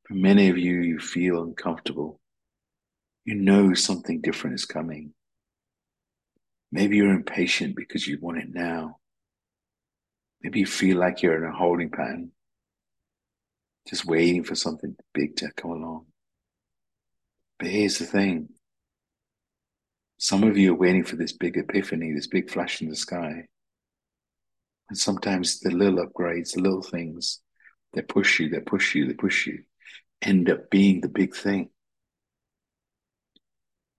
For 0.07 0.15
many 0.15 0.49
of 0.49 0.57
you, 0.57 0.81
you 0.81 0.99
feel 0.99 1.43
uncomfortable. 1.43 2.19
You 3.23 3.35
know 3.35 3.73
something 3.73 4.21
different 4.21 4.55
is 4.55 4.65
coming. 4.65 5.13
Maybe 6.71 6.97
you're 6.97 7.13
impatient 7.13 7.75
because 7.75 8.07
you 8.07 8.17
want 8.19 8.39
it 8.39 8.49
now. 8.49 8.97
Maybe 10.41 10.59
you 10.59 10.65
feel 10.65 10.97
like 10.97 11.21
you're 11.21 11.37
in 11.37 11.49
a 11.49 11.55
holding 11.55 11.89
pattern, 11.89 12.31
just 13.87 14.05
waiting 14.05 14.43
for 14.43 14.55
something 14.55 14.95
big 15.13 15.35
to 15.37 15.51
come 15.55 15.71
along. 15.71 16.08
But 17.59 17.67
here's 17.67 17.99
the 17.99 18.05
thing 18.05 18.49
some 20.17 20.43
of 20.43 20.57
you 20.57 20.73
are 20.73 20.77
waiting 20.77 21.03
for 21.03 21.15
this 21.15 21.31
big 21.31 21.57
epiphany, 21.57 22.13
this 22.13 22.27
big 22.27 22.49
flash 22.49 22.81
in 22.81 22.89
the 22.89 22.95
sky. 22.95 23.45
And 24.89 24.97
sometimes 24.97 25.59
the 25.59 25.71
little 25.71 26.05
upgrades, 26.05 26.53
the 26.53 26.61
little 26.61 26.81
things 26.81 27.39
that 27.93 28.09
push 28.09 28.39
you, 28.39 28.49
that 28.49 28.65
push 28.65 28.95
you, 28.95 29.07
that 29.07 29.17
push 29.17 29.47
you, 29.47 29.63
end 30.21 30.49
up 30.49 30.69
being 30.69 30.99
the 30.99 31.07
big 31.07 31.35
thing. 31.35 31.69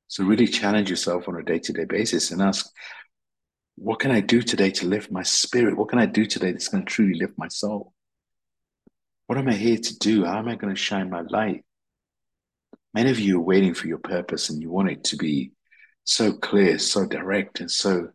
So 0.08 0.24
really 0.24 0.46
challenge 0.46 0.90
yourself 0.90 1.28
on 1.28 1.36
a 1.36 1.42
day 1.42 1.58
to 1.60 1.72
day 1.72 1.84
basis 1.84 2.32
and 2.32 2.42
ask, 2.42 2.66
what 3.76 4.00
can 4.00 4.10
I 4.10 4.20
do 4.20 4.42
today 4.42 4.70
to 4.72 4.86
lift 4.86 5.10
my 5.10 5.22
spirit? 5.22 5.76
What 5.76 5.88
can 5.88 5.98
I 5.98 6.06
do 6.06 6.26
today 6.26 6.52
that's 6.52 6.68
going 6.68 6.84
to 6.84 6.92
truly 6.92 7.14
lift 7.14 7.38
my 7.38 7.48
soul? 7.48 7.94
What 9.26 9.38
am 9.38 9.48
I 9.48 9.54
here 9.54 9.78
to 9.78 9.98
do? 9.98 10.24
How 10.24 10.38
am 10.38 10.48
I 10.48 10.56
going 10.56 10.74
to 10.74 10.80
shine 10.80 11.08
my 11.08 11.22
light? 11.22 11.64
Many 12.92 13.10
of 13.10 13.20
you 13.20 13.38
are 13.38 13.44
waiting 13.44 13.74
for 13.74 13.86
your 13.86 13.98
purpose 13.98 14.50
and 14.50 14.60
you 14.60 14.70
want 14.70 14.90
it 14.90 15.04
to 15.04 15.16
be 15.16 15.52
so 16.04 16.32
clear, 16.32 16.78
so 16.78 17.06
direct, 17.06 17.60
and 17.60 17.70
so 17.70 18.08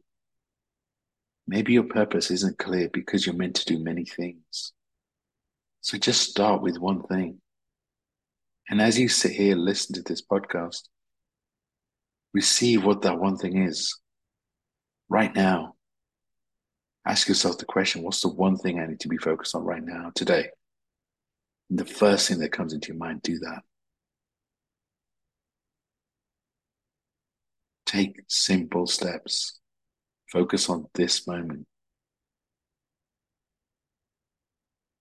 maybe 1.48 1.74
your 1.74 1.84
purpose 1.84 2.30
isn't 2.32 2.58
clear 2.58 2.90
because 2.92 3.26
you're 3.26 3.36
meant 3.36 3.56
to 3.56 3.66
do 3.66 3.84
many 3.84 4.06
things. 4.06 4.74
So 5.82 5.98
just 5.98 6.30
start 6.30 6.62
with 6.62 6.80
one 6.80 7.04
thing. 7.04 7.40
And 8.70 8.82
as 8.82 9.00
you 9.00 9.08
sit 9.08 9.32
here, 9.32 9.56
listen 9.56 9.94
to 9.96 10.02
this 10.02 10.24
podcast, 10.26 10.82
receive 12.34 12.84
what 12.84 13.04
that 13.04 13.20
one 13.20 13.38
thing 13.38 13.64
is 13.64 13.98
right 15.08 15.34
now, 15.34 15.76
ask 17.06 17.28
yourself 17.28 17.60
the 17.60 17.66
question 17.66 18.02
what's 18.02 18.22
the 18.22 18.30
one 18.30 18.58
thing 18.58 18.80
I 18.80 18.88
need 18.88 19.00
to 19.02 19.08
be 19.08 19.18
focused 19.18 19.56
on 19.56 19.64
right 19.64 19.84
now, 19.84 20.12
today? 20.16 20.50
And 21.70 21.80
the 21.80 21.86
first 21.86 22.28
thing 22.28 22.40
that 22.40 22.52
comes 22.52 22.74
into 22.74 22.90
your 22.90 22.98
mind, 22.98 23.22
do 23.22 23.38
that. 23.40 23.62
Take 27.86 28.16
simple 28.28 28.88
steps. 28.88 29.60
Focus 30.32 30.70
on 30.70 30.86
this 30.94 31.28
moment. 31.28 31.68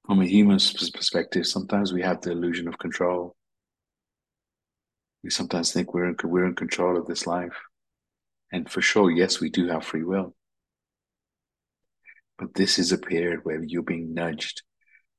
From 0.06 0.20
a 0.20 0.26
human 0.26 0.58
perspective, 0.58 1.46
sometimes 1.46 1.92
we 1.92 2.02
have 2.02 2.20
the 2.20 2.32
illusion 2.32 2.68
of 2.68 2.78
control. 2.78 3.34
We 5.22 5.30
sometimes 5.30 5.72
think 5.72 5.94
we're 5.94 6.08
in, 6.08 6.16
we're 6.22 6.44
in 6.44 6.54
control 6.54 6.98
of 6.98 7.06
this 7.06 7.26
life. 7.26 7.56
And 8.52 8.70
for 8.70 8.82
sure, 8.82 9.10
yes, 9.10 9.40
we 9.40 9.48
do 9.48 9.68
have 9.68 9.84
free 9.84 10.04
will. 10.04 10.34
But 12.38 12.54
this 12.54 12.78
is 12.78 12.92
a 12.92 12.98
period 12.98 13.40
where 13.44 13.62
you're 13.62 13.82
being 13.82 14.12
nudged 14.12 14.62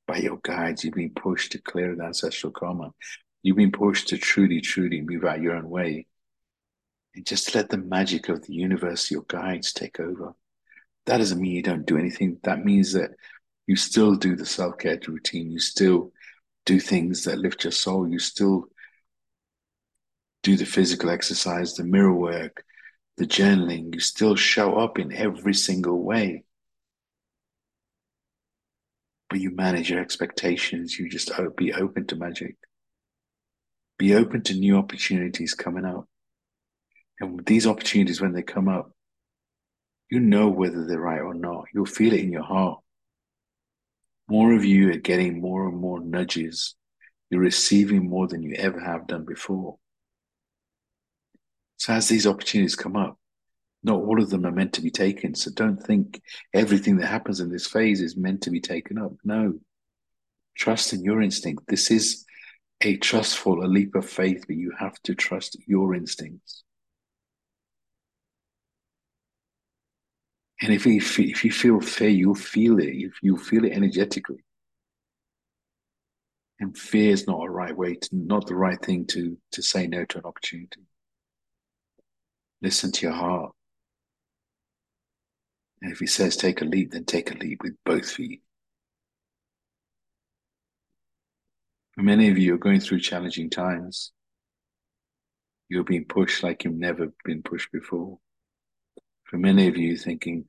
by 0.06 0.18
your 0.18 0.38
guides. 0.44 0.84
You're 0.84 0.92
being 0.92 1.14
pushed 1.14 1.52
to 1.52 1.60
clear 1.60 1.96
the 1.96 2.04
ancestral 2.04 2.52
karma. 2.52 2.92
You've 3.42 3.56
been 3.56 3.72
pushed 3.72 4.08
to 4.08 4.18
truly, 4.18 4.60
truly 4.60 5.00
move 5.00 5.24
out 5.24 5.40
your 5.40 5.56
own 5.56 5.68
way. 5.68 6.06
And 7.16 7.24
just 7.24 7.54
let 7.54 7.70
the 7.70 7.78
magic 7.78 8.28
of 8.28 8.46
the 8.46 8.52
universe, 8.52 9.10
your 9.10 9.24
guides, 9.26 9.72
take 9.72 9.98
over. 9.98 10.34
That 11.06 11.18
doesn't 11.18 11.40
mean 11.40 11.52
you 11.52 11.62
don't 11.62 11.86
do 11.86 11.96
anything. 11.96 12.38
That 12.42 12.64
means 12.64 12.92
that 12.92 13.12
you 13.66 13.74
still 13.74 14.14
do 14.14 14.36
the 14.36 14.44
self 14.44 14.78
care 14.78 15.00
routine. 15.08 15.50
You 15.50 15.58
still 15.58 16.12
do 16.66 16.78
things 16.78 17.24
that 17.24 17.38
lift 17.38 17.64
your 17.64 17.72
soul. 17.72 18.08
You 18.08 18.18
still 18.18 18.66
do 20.42 20.56
the 20.56 20.66
physical 20.66 21.10
exercise, 21.10 21.74
the 21.74 21.84
mirror 21.84 22.12
work, 22.12 22.62
the 23.16 23.26
journaling. 23.26 23.94
You 23.94 24.00
still 24.00 24.36
show 24.36 24.76
up 24.76 24.98
in 24.98 25.12
every 25.12 25.54
single 25.54 26.02
way. 26.02 26.44
But 29.30 29.40
you 29.40 29.50
manage 29.50 29.90
your 29.90 30.00
expectations. 30.00 30.98
You 30.98 31.08
just 31.08 31.30
be 31.56 31.72
open 31.72 32.06
to 32.08 32.16
magic. 32.16 32.56
Be 33.98 34.14
open 34.14 34.42
to 34.42 34.54
new 34.54 34.76
opportunities 34.76 35.54
coming 35.54 35.84
up. 35.84 36.06
And 37.20 37.44
these 37.46 37.66
opportunities, 37.66 38.20
when 38.20 38.32
they 38.32 38.42
come 38.42 38.68
up, 38.68 38.92
you 40.10 40.20
know 40.20 40.48
whether 40.48 40.86
they're 40.86 41.00
right 41.00 41.20
or 41.20 41.34
not. 41.34 41.64
You'll 41.74 41.86
feel 41.86 42.12
it 42.12 42.20
in 42.20 42.32
your 42.32 42.44
heart. 42.44 42.80
More 44.28 44.54
of 44.54 44.64
you 44.64 44.90
are 44.90 44.98
getting 44.98 45.40
more 45.40 45.68
and 45.68 45.76
more 45.76 46.00
nudges. 46.00 46.74
You're 47.30 47.40
receiving 47.40 48.08
more 48.08 48.28
than 48.28 48.42
you 48.42 48.54
ever 48.56 48.80
have 48.80 49.06
done 49.06 49.24
before. 49.24 49.78
So 51.78 51.92
as 51.92 52.08
these 52.08 52.26
opportunities 52.26 52.76
come 52.76 52.96
up, 52.96 53.18
not 53.82 54.00
all 54.00 54.20
of 54.20 54.30
them 54.30 54.46
are 54.46 54.52
meant 54.52 54.72
to 54.74 54.82
be 54.82 54.90
taken. 54.90 55.34
So 55.34 55.50
don't 55.52 55.82
think 55.82 56.20
everything 56.52 56.96
that 56.96 57.06
happens 57.06 57.40
in 57.40 57.50
this 57.50 57.66
phase 57.66 58.00
is 58.00 58.16
meant 58.16 58.42
to 58.42 58.50
be 58.50 58.60
taken 58.60 58.98
up. 58.98 59.12
No. 59.24 59.54
Trust 60.56 60.92
in 60.92 61.04
your 61.04 61.22
instinct. 61.22 61.64
This 61.68 61.90
is 61.90 62.24
a 62.80 62.96
trustful, 62.96 63.64
a 63.64 63.66
leap 63.66 63.94
of 63.94 64.08
faith, 64.08 64.44
but 64.46 64.56
you 64.56 64.72
have 64.78 65.00
to 65.02 65.14
trust 65.14 65.56
your 65.66 65.94
instincts. 65.94 66.64
And 70.62 70.72
if 70.72 70.86
you, 70.86 70.96
if 70.96 71.44
you 71.44 71.52
feel 71.52 71.80
fear, 71.80 72.08
you'll 72.08 72.34
feel 72.34 72.78
it. 72.78 72.88
If 72.88 73.22
you 73.22 73.36
feel 73.36 73.64
it 73.64 73.72
energetically. 73.72 74.42
And 76.58 76.76
fear 76.76 77.12
is 77.12 77.26
not 77.26 77.44
a 77.44 77.50
right 77.50 77.76
way 77.76 77.94
to, 77.94 78.08
not 78.12 78.46
the 78.46 78.54
right 78.54 78.80
thing 78.80 79.06
to, 79.08 79.36
to 79.52 79.62
say 79.62 79.86
no 79.86 80.06
to 80.06 80.18
an 80.18 80.24
opportunity. 80.24 80.80
Listen 82.62 82.90
to 82.92 83.06
your 83.06 83.14
heart. 83.14 83.52
And 85.82 85.92
if 85.92 85.98
he 85.98 86.06
says 86.06 86.36
take 86.36 86.62
a 86.62 86.64
leap, 86.64 86.92
then 86.92 87.04
take 87.04 87.30
a 87.30 87.36
leap 87.36 87.62
with 87.62 87.74
both 87.84 88.10
feet. 88.10 88.42
Many 91.98 92.30
of 92.30 92.38
you 92.38 92.54
are 92.54 92.58
going 92.58 92.80
through 92.80 93.00
challenging 93.00 93.50
times. 93.50 94.12
You're 95.68 95.84
being 95.84 96.06
pushed 96.06 96.42
like 96.42 96.64
you've 96.64 96.74
never 96.74 97.12
been 97.24 97.42
pushed 97.42 97.70
before 97.72 98.18
for 99.26 99.38
many 99.38 99.68
of 99.68 99.76
you 99.76 99.96
thinking, 99.96 100.46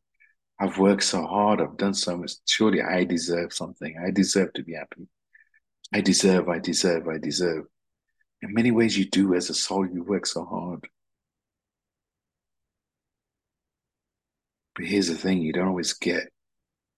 I've 0.59 0.77
worked 0.77 1.03
so 1.03 1.25
hard, 1.25 1.61
I've 1.61 1.77
done 1.77 1.93
so 1.93 2.17
much, 2.17 2.33
surely 2.45 2.81
I 2.81 3.03
deserve 3.03 3.53
something. 3.53 3.95
I 4.03 4.11
deserve 4.11 4.53
to 4.53 4.63
be 4.63 4.73
happy. 4.73 5.07
I 5.93 6.01
deserve, 6.01 6.49
I 6.49 6.59
deserve, 6.59 7.07
I 7.07 7.17
deserve. 7.17 7.65
In 8.41 8.53
many 8.53 8.71
ways, 8.71 8.97
you 8.97 9.09
do 9.09 9.33
as 9.33 9.49
a 9.49 9.53
soul, 9.53 9.87
you 9.87 10.03
work 10.03 10.25
so 10.25 10.45
hard. 10.45 10.87
But 14.75 14.85
here's 14.85 15.07
the 15.07 15.15
thing 15.15 15.41
you 15.41 15.53
don't 15.53 15.69
always 15.69 15.93
get 15.93 16.29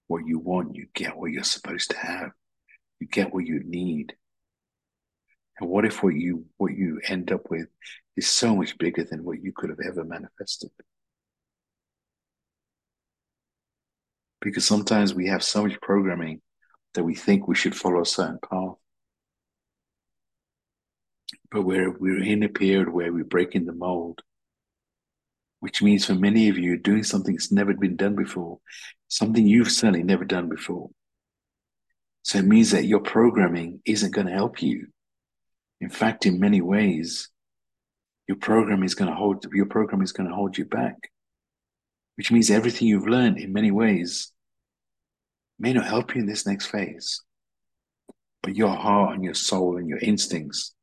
what 0.07 0.25
you 0.25 0.39
want, 0.39 0.75
you 0.75 0.87
get 0.93 1.15
what 1.15 1.31
you're 1.31 1.43
supposed 1.43 1.91
to 1.91 1.97
have, 1.97 2.31
you 2.99 3.07
get 3.07 3.33
what 3.33 3.45
you 3.45 3.61
need. 3.63 4.13
And 5.59 5.69
what 5.69 5.85
if 5.85 6.03
what 6.03 6.15
you 6.15 6.45
what 6.57 6.73
you 6.73 6.99
end 7.07 7.31
up 7.31 7.49
with 7.49 7.67
is 8.17 8.27
so 8.27 8.55
much 8.55 8.77
bigger 8.77 9.03
than 9.03 9.23
what 9.23 9.41
you 9.41 9.53
could 9.55 9.69
have 9.69 9.79
ever 9.85 10.03
manifested? 10.03 10.71
Because 14.41 14.65
sometimes 14.65 15.13
we 15.13 15.27
have 15.27 15.43
so 15.43 15.63
much 15.63 15.79
programming 15.81 16.41
that 16.93 17.03
we 17.03 17.15
think 17.15 17.47
we 17.47 17.55
should 17.55 17.75
follow 17.75 18.01
a 18.01 18.05
certain 18.05 18.39
path. 18.39 18.75
But 21.51 21.63
we're, 21.63 21.91
we're 21.91 22.23
in 22.23 22.43
a 22.43 22.49
period 22.49 22.89
where 22.89 23.11
we're 23.11 23.23
breaking 23.23 23.65
the 23.65 23.73
mold, 23.73 24.21
which 25.59 25.81
means 25.81 26.05
for 26.05 26.15
many 26.15 26.49
of 26.49 26.57
you, 26.57 26.77
doing 26.77 27.03
something 27.03 27.33
that's 27.33 27.51
never 27.51 27.73
been 27.73 27.95
done 27.95 28.15
before, 28.15 28.59
something 29.07 29.47
you've 29.47 29.71
certainly 29.71 30.03
never 30.03 30.25
done 30.25 30.47
before. 30.47 30.89
So 32.23 32.37
it 32.37 32.45
means 32.45 32.71
that 32.71 32.85
your 32.85 32.99
programming 32.99 33.81
isn't 33.85 34.13
going 34.13 34.27
to 34.27 34.33
help 34.33 34.61
you. 34.61 34.87
In 35.81 35.89
fact, 35.89 36.25
in 36.25 36.39
many 36.39 36.61
ways, 36.61 37.29
your 38.27 38.37
program 38.37 38.83
is 38.83 38.93
going 38.93 39.09
to 39.09 39.15
hold 39.15 39.45
your 39.51 39.65
program 39.65 40.03
is 40.03 40.11
going 40.11 40.29
to 40.29 40.35
hold 40.35 40.55
you 40.55 40.65
back 40.65 41.09
which 42.19 42.33
means 42.33 42.51
everything 42.51 42.85
you've 42.85 43.07
learned 43.07 43.37
in 43.37 43.53
many 43.53 43.71
ways 43.71 44.33
may 45.57 45.71
not 45.71 45.85
help 45.85 46.13
you 46.13 46.19
in 46.19 46.27
this 46.27 46.45
next 46.45 46.65
phase. 46.65 47.21
But 48.43 48.57
your 48.57 48.75
heart 48.75 49.15
and 49.15 49.23
your 49.23 49.33
soul 49.33 49.77
and 49.77 49.87
your 49.87 49.99
instincts 49.99 50.75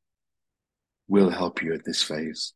will 1.09 1.29
help 1.29 1.61
you 1.61 1.75
at 1.75 1.85
this 1.85 2.03
phase. 2.03 2.55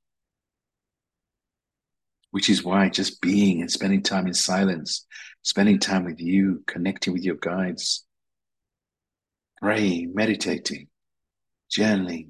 Which 2.30 2.48
is 2.48 2.64
why 2.64 2.88
just 2.88 3.20
being 3.20 3.60
and 3.60 3.70
spending 3.70 4.02
time 4.02 4.26
in 4.26 4.32
silence, 4.32 5.06
spending 5.42 5.78
time 5.78 6.06
with 6.06 6.18
you, 6.18 6.64
connecting 6.66 7.12
with 7.12 7.22
your 7.22 7.36
guides, 7.36 8.06
praying, 9.60 10.14
meditating, 10.14 10.88
journaling 11.70 12.28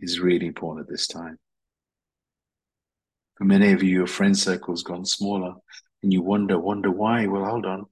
is 0.00 0.18
really 0.18 0.46
important 0.46 0.86
at 0.86 0.90
this 0.90 1.06
time. 1.06 1.38
Many 3.40 3.72
of 3.72 3.82
you, 3.82 3.90
your 3.90 4.06
friend 4.06 4.38
circle's 4.38 4.82
gone 4.82 5.06
smaller 5.06 5.54
and 6.02 6.12
you 6.12 6.20
wonder, 6.20 6.58
wonder 6.58 6.90
why. 6.90 7.26
Well, 7.26 7.46
hold 7.46 7.64
on. 7.64 7.86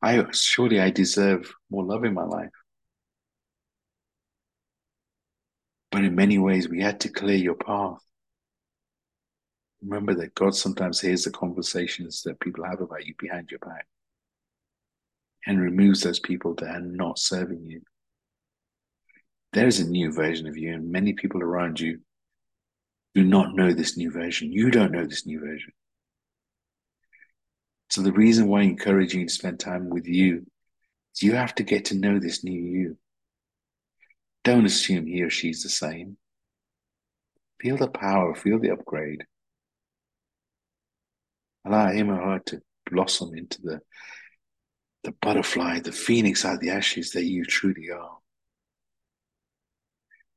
I 0.00 0.24
surely 0.30 0.80
I 0.80 0.90
deserve 0.90 1.52
more 1.70 1.84
love 1.84 2.04
in 2.04 2.14
my 2.14 2.24
life. 2.24 2.50
But 5.90 6.04
in 6.04 6.14
many 6.14 6.38
ways, 6.38 6.68
we 6.68 6.80
had 6.80 7.00
to 7.00 7.08
clear 7.08 7.36
your 7.36 7.56
path. 7.56 7.98
Remember 9.82 10.14
that 10.14 10.34
God 10.34 10.54
sometimes 10.54 11.00
hears 11.00 11.24
the 11.24 11.30
conversations 11.32 12.22
that 12.22 12.40
people 12.40 12.64
have 12.64 12.80
about 12.80 13.04
you 13.04 13.14
behind 13.18 13.50
your 13.50 13.58
back 13.58 13.86
and 15.46 15.60
removes 15.60 16.02
those 16.02 16.20
people 16.20 16.54
that 16.54 16.70
are 16.70 16.80
not 16.80 17.18
serving 17.18 17.64
you. 17.66 17.82
There 19.52 19.66
is 19.66 19.80
a 19.80 19.90
new 19.90 20.12
version 20.12 20.46
of 20.46 20.56
you, 20.56 20.72
and 20.72 20.90
many 20.90 21.12
people 21.12 21.42
around 21.42 21.80
you 21.80 21.98
do 23.14 23.24
not 23.24 23.54
know 23.54 23.72
this 23.72 23.96
new 23.96 24.10
version. 24.10 24.52
You 24.52 24.70
don't 24.70 24.92
know 24.92 25.06
this 25.06 25.26
new 25.26 25.40
version. 25.40 25.72
So 27.90 28.00
the 28.00 28.12
reason 28.12 28.48
why 28.48 28.60
I 28.60 28.64
encourage 28.64 29.14
you 29.14 29.26
to 29.26 29.32
spend 29.32 29.60
time 29.60 29.90
with 29.90 30.06
you 30.06 30.46
is 31.14 31.22
you 31.22 31.34
have 31.34 31.54
to 31.56 31.62
get 31.62 31.86
to 31.86 31.98
know 31.98 32.18
this 32.18 32.42
new 32.42 32.58
you. 32.58 32.96
Don't 34.44 34.64
assume 34.64 35.06
he 35.06 35.22
or 35.22 35.30
she's 35.30 35.62
the 35.62 35.68
same. 35.68 36.16
Feel 37.60 37.76
the 37.76 37.88
power, 37.88 38.34
feel 38.34 38.58
the 38.58 38.70
upgrade. 38.70 39.24
Allow 41.66 41.92
him 41.92 42.10
or 42.10 42.16
her 42.16 42.38
to 42.46 42.62
blossom 42.90 43.36
into 43.36 43.60
the, 43.62 43.80
the 45.04 45.12
butterfly, 45.20 45.80
the 45.80 45.92
phoenix 45.92 46.44
out 46.44 46.54
of 46.54 46.60
the 46.60 46.70
ashes 46.70 47.12
that 47.12 47.24
you 47.24 47.44
truly 47.44 47.90
are. 47.90 48.16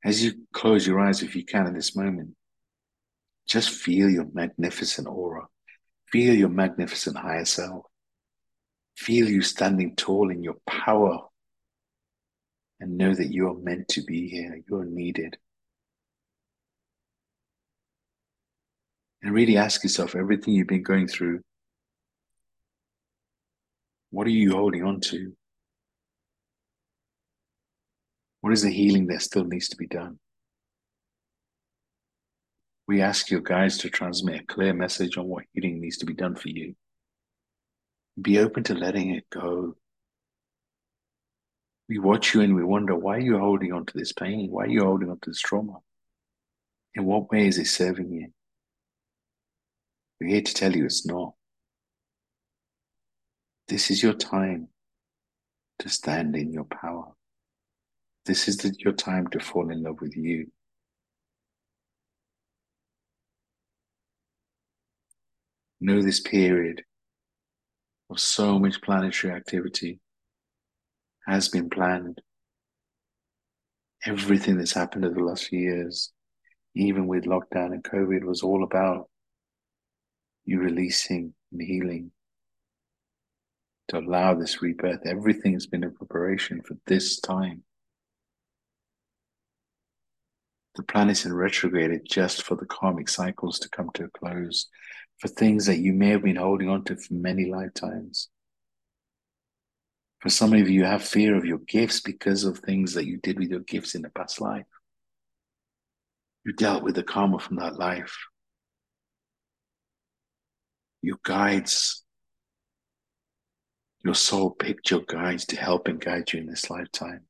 As 0.03 0.23
you 0.23 0.33
close 0.53 0.85
your 0.85 0.99
eyes, 0.99 1.23
if 1.23 1.35
you 1.35 1.43
can, 1.43 1.65
in 1.65 1.73
this 1.73 1.95
moment, 1.95 2.35
just 3.47 3.69
feel 3.69 4.09
your 4.09 4.27
magnificent 4.33 5.07
aura. 5.07 5.47
Feel 6.11 6.33
your 6.33 6.49
magnificent 6.49 7.17
higher 7.17 7.45
self. 7.45 7.85
Feel 8.97 9.29
you 9.29 9.41
standing 9.41 9.95
tall 9.95 10.31
in 10.31 10.43
your 10.43 10.57
power. 10.67 11.19
And 12.79 12.97
know 12.97 13.13
that 13.13 13.31
you 13.31 13.47
are 13.47 13.57
meant 13.57 13.87
to 13.89 14.03
be 14.03 14.27
here. 14.27 14.61
You're 14.69 14.85
needed. 14.85 15.37
And 19.21 19.33
really 19.33 19.57
ask 19.57 19.83
yourself 19.83 20.15
everything 20.15 20.53
you've 20.53 20.67
been 20.67 20.83
going 20.83 21.07
through. 21.07 21.41
What 24.11 24.27
are 24.27 24.31
you 24.31 24.51
holding 24.51 24.83
on 24.83 24.99
to? 25.01 25.33
What 28.41 28.53
is 28.53 28.61
the 28.61 28.69
healing 28.69 29.07
that 29.07 29.21
still 29.21 29.43
needs 29.43 29.69
to 29.69 29.77
be 29.77 29.87
done? 29.87 30.19
We 32.87 33.01
ask 33.01 33.31
your 33.31 33.41
guides 33.41 33.79
to 33.79 33.89
transmit 33.89 34.41
a 34.41 34.45
clear 34.45 34.73
message 34.73 35.17
on 35.17 35.27
what 35.27 35.45
healing 35.53 35.81
needs 35.81 35.97
to 35.97 36.05
be 36.05 36.13
done 36.13 36.35
for 36.35 36.49
you. 36.49 36.75
Be 38.21 38.39
open 38.39 38.63
to 38.65 38.75
letting 38.75 39.15
it 39.15 39.29
go. 39.29 39.75
We 41.89 41.99
watch 41.99 42.33
you 42.33 42.41
and 42.41 42.55
we 42.55 42.63
wonder 42.63 42.95
why 42.95 43.17
you're 43.17 43.39
holding 43.39 43.73
on 43.73 43.85
to 43.87 43.97
this 43.97 44.13
pain? 44.13 44.49
Why 44.49 44.65
you're 44.65 44.85
holding 44.85 45.09
on 45.09 45.19
to 45.21 45.29
this 45.29 45.41
trauma? 45.41 45.77
In 46.93 47.05
what 47.05 47.31
way 47.31 47.47
is 47.47 47.57
it 47.57 47.67
serving 47.67 48.11
you? 48.11 48.27
We're 50.19 50.29
here 50.29 50.41
to 50.41 50.53
tell 50.53 50.75
you 50.75 50.85
it's 50.85 51.05
not. 51.05 51.33
This 53.67 53.89
is 53.89 54.01
your 54.01 54.13
time 54.13 54.69
to 55.79 55.89
stand 55.89 56.35
in 56.35 56.53
your 56.53 56.63
power. 56.65 57.11
This 58.25 58.47
is 58.47 58.57
the, 58.57 58.73
your 58.79 58.93
time 58.93 59.27
to 59.27 59.39
fall 59.39 59.71
in 59.71 59.83
love 59.83 60.01
with 60.01 60.15
you. 60.15 60.51
Know 65.81 66.01
this 66.01 66.19
period 66.19 66.83
of 68.09 68.19
so 68.19 68.59
much 68.59 68.81
planetary 68.81 69.33
activity 69.33 69.99
has 71.27 71.49
been 71.49 71.69
planned. 71.69 72.21
Everything 74.05 74.57
that's 74.57 74.73
happened 74.73 75.05
over 75.05 75.15
the 75.15 75.23
last 75.23 75.47
few 75.47 75.59
years, 75.59 76.11
even 76.75 77.07
with 77.07 77.25
lockdown 77.25 77.73
and 77.73 77.83
COVID, 77.83 78.23
was 78.23 78.43
all 78.43 78.63
about 78.63 79.09
you 80.45 80.59
releasing 80.59 81.33
and 81.51 81.61
healing 81.61 82.11
to 83.87 83.97
allow 83.97 84.33
this 84.33 84.61
rebirth. 84.61 85.01
Everything 85.05 85.53
has 85.53 85.67
been 85.67 85.83
in 85.83 85.93
preparation 85.93 86.61
for 86.61 86.77
this 86.85 87.19
time. 87.19 87.63
The 90.75 90.83
planets 90.83 91.25
in 91.25 91.33
retrograde 91.33 92.01
just 92.05 92.43
for 92.43 92.55
the 92.55 92.65
karmic 92.65 93.07
cycles 93.07 93.59
to 93.59 93.69
come 93.69 93.89
to 93.93 94.05
a 94.05 94.09
close, 94.09 94.67
for 95.19 95.27
things 95.27 95.65
that 95.65 95.79
you 95.79 95.93
may 95.93 96.09
have 96.09 96.23
been 96.23 96.35
holding 96.35 96.69
on 96.69 96.83
to 96.85 96.95
for 96.95 97.13
many 97.13 97.45
lifetimes. 97.45 98.29
For 100.19 100.29
some 100.29 100.53
of 100.53 100.67
you, 100.67 100.81
you 100.81 100.85
have 100.85 101.03
fear 101.03 101.35
of 101.35 101.45
your 101.45 101.59
gifts 101.59 101.99
because 102.01 102.43
of 102.43 102.59
things 102.59 102.93
that 102.95 103.05
you 103.05 103.17
did 103.17 103.39
with 103.39 103.49
your 103.49 103.59
gifts 103.61 103.95
in 103.95 104.01
the 104.01 104.09
past 104.09 104.41
life. 104.41 104.65
You 106.43 106.53
dealt 106.53 106.83
with 106.83 106.95
the 106.95 107.03
karma 107.03 107.39
from 107.39 107.57
that 107.57 107.77
life. 107.77 108.15
Your 111.01 111.17
guides, 111.23 112.03
your 114.03 114.15
soul 114.15 114.51
picked 114.51 114.89
your 114.89 115.01
guides 115.01 115.45
to 115.47 115.57
help 115.57 115.87
and 115.87 115.99
guide 115.99 116.33
you 116.33 116.39
in 116.39 116.47
this 116.47 116.69
lifetime. 116.69 117.21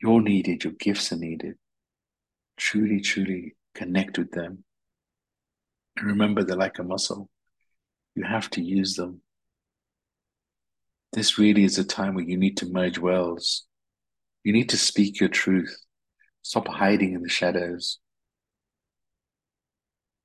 You're 0.00 0.22
needed, 0.22 0.64
your 0.64 0.72
gifts 0.74 1.12
are 1.12 1.18
needed. 1.18 1.56
Truly, 2.56 3.00
truly 3.00 3.56
connect 3.74 4.18
with 4.18 4.30
them. 4.30 4.63
And 5.96 6.08
remember, 6.08 6.42
they're 6.42 6.56
like 6.56 6.78
a 6.78 6.82
muscle. 6.82 7.28
You 8.14 8.24
have 8.24 8.50
to 8.50 8.62
use 8.62 8.94
them 8.94 9.22
this 11.14 11.38
really 11.38 11.62
is 11.62 11.78
a 11.78 11.84
time 11.84 12.14
where 12.14 12.24
you 12.24 12.36
need 12.36 12.56
to 12.56 12.66
merge 12.66 12.98
worlds. 12.98 13.66
You 14.42 14.52
need 14.52 14.68
to 14.70 14.76
speak 14.76 15.20
your 15.20 15.28
truth. 15.28 15.74
Stop 16.42 16.66
hiding 16.66 17.14
in 17.14 17.22
the 17.22 17.28
shadows. 17.28 17.98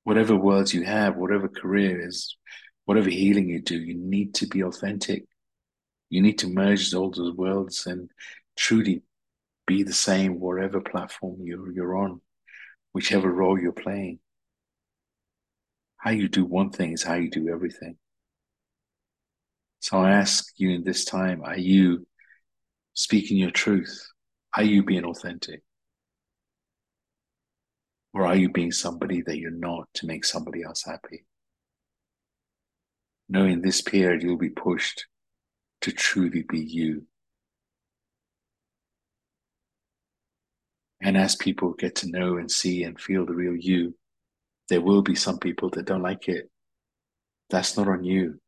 Whatever 0.02 0.34
worlds 0.34 0.74
you 0.74 0.82
have, 0.82 1.16
whatever 1.16 1.46
career 1.46 2.04
is, 2.06 2.36
whatever 2.86 3.08
healing 3.08 3.48
you 3.48 3.62
do, 3.62 3.78
you 3.78 3.94
need 3.94 4.34
to 4.34 4.46
be 4.48 4.64
authentic. 4.64 5.26
You 6.08 6.22
need 6.22 6.38
to 6.38 6.48
merge 6.48 6.92
all 6.92 7.10
those 7.10 7.36
worlds 7.36 7.86
and 7.86 8.10
truly 8.56 9.02
be 9.68 9.84
the 9.84 9.92
same 9.92 10.40
wherever 10.40 10.80
platform 10.80 11.36
you're, 11.44 11.70
you're 11.70 11.96
on, 11.96 12.20
whichever 12.92 13.30
role 13.30 13.60
you're 13.60 13.70
playing. 13.70 14.18
How 16.00 16.10
you 16.10 16.28
do 16.28 16.46
one 16.46 16.70
thing 16.70 16.92
is 16.92 17.02
how 17.02 17.14
you 17.14 17.30
do 17.30 17.48
everything. 17.48 17.96
So 19.80 19.98
I 19.98 20.12
ask 20.12 20.46
you 20.56 20.70
in 20.70 20.82
this 20.82 21.04
time, 21.04 21.42
are 21.44 21.58
you 21.58 22.06
speaking 22.94 23.36
your 23.36 23.50
truth? 23.50 24.06
Are 24.56 24.62
you 24.62 24.82
being 24.82 25.04
authentic? 25.04 25.62
Or 28.14 28.26
are 28.26 28.36
you 28.36 28.50
being 28.50 28.72
somebody 28.72 29.22
that 29.22 29.38
you're 29.38 29.50
not 29.50 29.88
to 29.94 30.06
make 30.06 30.24
somebody 30.24 30.62
else 30.62 30.84
happy? 30.84 31.24
Knowing 33.28 33.60
this 33.60 33.80
period 33.82 34.22
you'll 34.22 34.38
be 34.38 34.50
pushed 34.50 35.06
to 35.82 35.92
truly 35.92 36.44
be 36.48 36.60
you. 36.60 37.06
And 41.00 41.16
as 41.16 41.36
people 41.36 41.72
get 41.72 41.94
to 41.96 42.10
know 42.10 42.36
and 42.36 42.50
see 42.50 42.82
and 42.84 43.00
feel 43.00 43.24
the 43.24 43.34
real 43.34 43.56
you, 43.56 43.94
there 44.70 44.80
will 44.80 45.02
be 45.02 45.14
some 45.14 45.38
people 45.38 45.68
that 45.70 45.84
don't 45.84 46.02
like 46.02 46.28
it. 46.28 46.48
That's 47.50 47.76
not 47.76 47.88
on 47.88 48.04
you. 48.04 48.40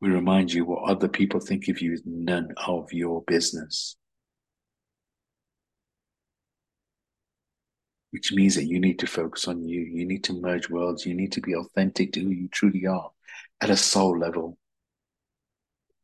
We 0.00 0.10
remind 0.10 0.52
you 0.52 0.64
what 0.64 0.90
other 0.90 1.08
people 1.08 1.40
think 1.40 1.68
of 1.68 1.80
you 1.80 1.92
is 1.92 2.02
none 2.04 2.48
of 2.66 2.92
your 2.92 3.22
business. 3.26 3.96
Which 8.10 8.32
means 8.32 8.56
that 8.56 8.64
you 8.64 8.80
need 8.80 8.98
to 8.98 9.06
focus 9.06 9.46
on 9.46 9.66
you. 9.68 9.80
You 9.80 10.04
need 10.04 10.24
to 10.24 10.32
merge 10.32 10.68
worlds. 10.68 11.06
You 11.06 11.14
need 11.14 11.32
to 11.32 11.40
be 11.40 11.54
authentic 11.54 12.12
to 12.12 12.20
who 12.20 12.30
you 12.30 12.48
truly 12.48 12.86
are 12.86 13.10
at 13.60 13.70
a 13.70 13.76
soul 13.76 14.18
level. 14.18 14.58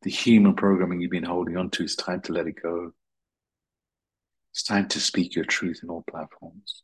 The 0.03 0.11
human 0.11 0.55
programming 0.55 1.01
you've 1.01 1.11
been 1.11 1.23
holding 1.23 1.57
on 1.57 1.69
to, 1.71 1.83
it's 1.83 1.95
time 1.95 2.21
to 2.21 2.33
let 2.33 2.47
it 2.47 2.61
go. 2.63 2.93
It's 4.53 4.63
time 4.63 4.87
to 4.89 4.99
speak 5.01 5.35
your 5.35 5.45
truth 5.45 5.81
in 5.83 5.89
all 5.89 6.05
platforms, 6.09 6.83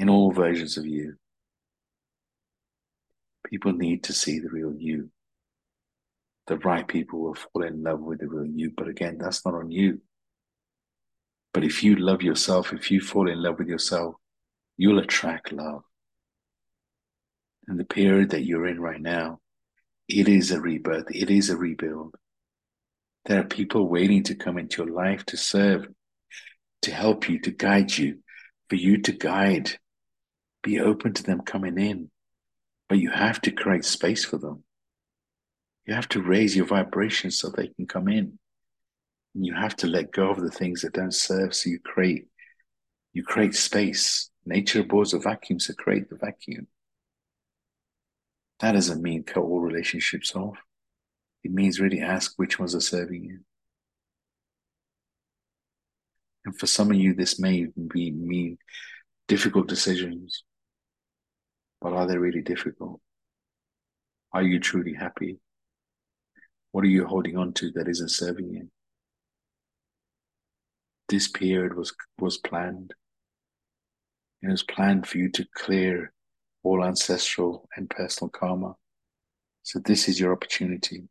in 0.00 0.08
all 0.08 0.32
versions 0.32 0.76
of 0.76 0.86
you. 0.86 1.14
People 3.46 3.72
need 3.72 4.04
to 4.04 4.12
see 4.12 4.38
the 4.38 4.48
real 4.48 4.74
you 4.74 5.10
the 6.50 6.58
right 6.58 6.86
people 6.88 7.20
will 7.20 7.34
fall 7.34 7.62
in 7.62 7.80
love 7.84 8.00
with 8.00 8.18
the 8.18 8.26
real 8.26 8.44
you. 8.44 8.72
But 8.76 8.88
again, 8.88 9.18
that's 9.18 9.46
not 9.46 9.54
on 9.54 9.70
you. 9.70 10.00
But 11.54 11.62
if 11.62 11.84
you 11.84 11.94
love 11.94 12.22
yourself, 12.22 12.72
if 12.72 12.90
you 12.90 13.00
fall 13.00 13.30
in 13.30 13.40
love 13.40 13.60
with 13.60 13.68
yourself, 13.68 14.16
you'll 14.76 14.98
attract 14.98 15.52
love. 15.52 15.84
And 17.68 17.78
the 17.78 17.84
period 17.84 18.30
that 18.30 18.44
you're 18.44 18.66
in 18.66 18.80
right 18.80 19.00
now, 19.00 19.38
it 20.08 20.26
is 20.26 20.50
a 20.50 20.60
rebirth, 20.60 21.06
it 21.14 21.30
is 21.30 21.50
a 21.50 21.56
rebuild. 21.56 22.16
There 23.26 23.38
are 23.38 23.44
people 23.44 23.86
waiting 23.86 24.24
to 24.24 24.34
come 24.34 24.58
into 24.58 24.82
your 24.82 24.92
life 24.92 25.24
to 25.26 25.36
serve, 25.36 25.86
to 26.82 26.90
help 26.90 27.28
you, 27.28 27.38
to 27.42 27.52
guide 27.52 27.96
you, 27.96 28.18
for 28.68 28.74
you 28.74 29.00
to 29.02 29.12
guide. 29.12 29.70
Be 30.62 30.80
open 30.80 31.14
to 31.14 31.22
them 31.22 31.40
coming 31.40 31.78
in, 31.78 32.10
but 32.88 32.98
you 32.98 33.10
have 33.10 33.40
to 33.42 33.50
create 33.50 33.84
space 33.84 34.24
for 34.24 34.38
them. 34.38 34.64
You 35.86 35.94
have 35.94 36.08
to 36.10 36.22
raise 36.22 36.54
your 36.54 36.66
vibration 36.66 37.30
so 37.30 37.48
they 37.48 37.68
can 37.68 37.86
come 37.86 38.08
in. 38.08 38.38
And 39.34 39.46
you 39.46 39.54
have 39.54 39.76
to 39.76 39.86
let 39.86 40.12
go 40.12 40.30
of 40.30 40.40
the 40.40 40.50
things 40.50 40.82
that 40.82 40.92
don't 40.92 41.14
serve. 41.14 41.54
So 41.54 41.70
you 41.70 41.78
create, 41.78 42.26
you 43.12 43.22
create 43.22 43.54
space. 43.54 44.30
Nature 44.44 44.80
abhors 44.80 45.14
a 45.14 45.18
vacuum, 45.18 45.60
so 45.60 45.72
create 45.74 46.08
the 46.10 46.16
vacuum. 46.16 46.66
That 48.60 48.72
doesn't 48.72 49.02
mean 49.02 49.22
cut 49.22 49.42
all 49.42 49.60
relationships 49.60 50.34
off. 50.36 50.58
It 51.42 51.52
means 51.52 51.80
really 51.80 52.00
ask 52.00 52.34
which 52.36 52.58
ones 52.58 52.74
are 52.74 52.80
serving 52.80 53.24
you. 53.24 53.40
And 56.44 56.58
for 56.58 56.66
some 56.66 56.90
of 56.90 56.96
you, 56.96 57.14
this 57.14 57.38
may 57.38 57.66
be 57.92 58.10
mean 58.10 58.58
difficult 59.28 59.68
decisions. 59.68 60.44
But 61.80 61.92
are 61.92 62.06
they 62.06 62.18
really 62.18 62.42
difficult? 62.42 63.00
Are 64.32 64.42
you 64.42 64.60
truly 64.60 64.94
happy? 64.94 65.38
What 66.72 66.84
are 66.84 66.88
you 66.88 67.06
holding 67.06 67.36
on 67.36 67.52
to 67.54 67.70
that 67.72 67.88
isn't 67.88 68.10
serving 68.10 68.50
you? 68.50 68.70
This 71.08 71.26
period 71.26 71.74
was 71.74 71.92
was 72.18 72.38
planned. 72.38 72.94
It 74.42 74.48
was 74.48 74.62
planned 74.62 75.06
for 75.06 75.18
you 75.18 75.28
to 75.30 75.46
clear 75.54 76.12
all 76.62 76.84
ancestral 76.84 77.68
and 77.76 77.90
personal 77.90 78.30
karma. 78.30 78.76
So 79.62 79.80
this 79.80 80.08
is 80.08 80.20
your 80.20 80.32
opportunity. 80.32 81.08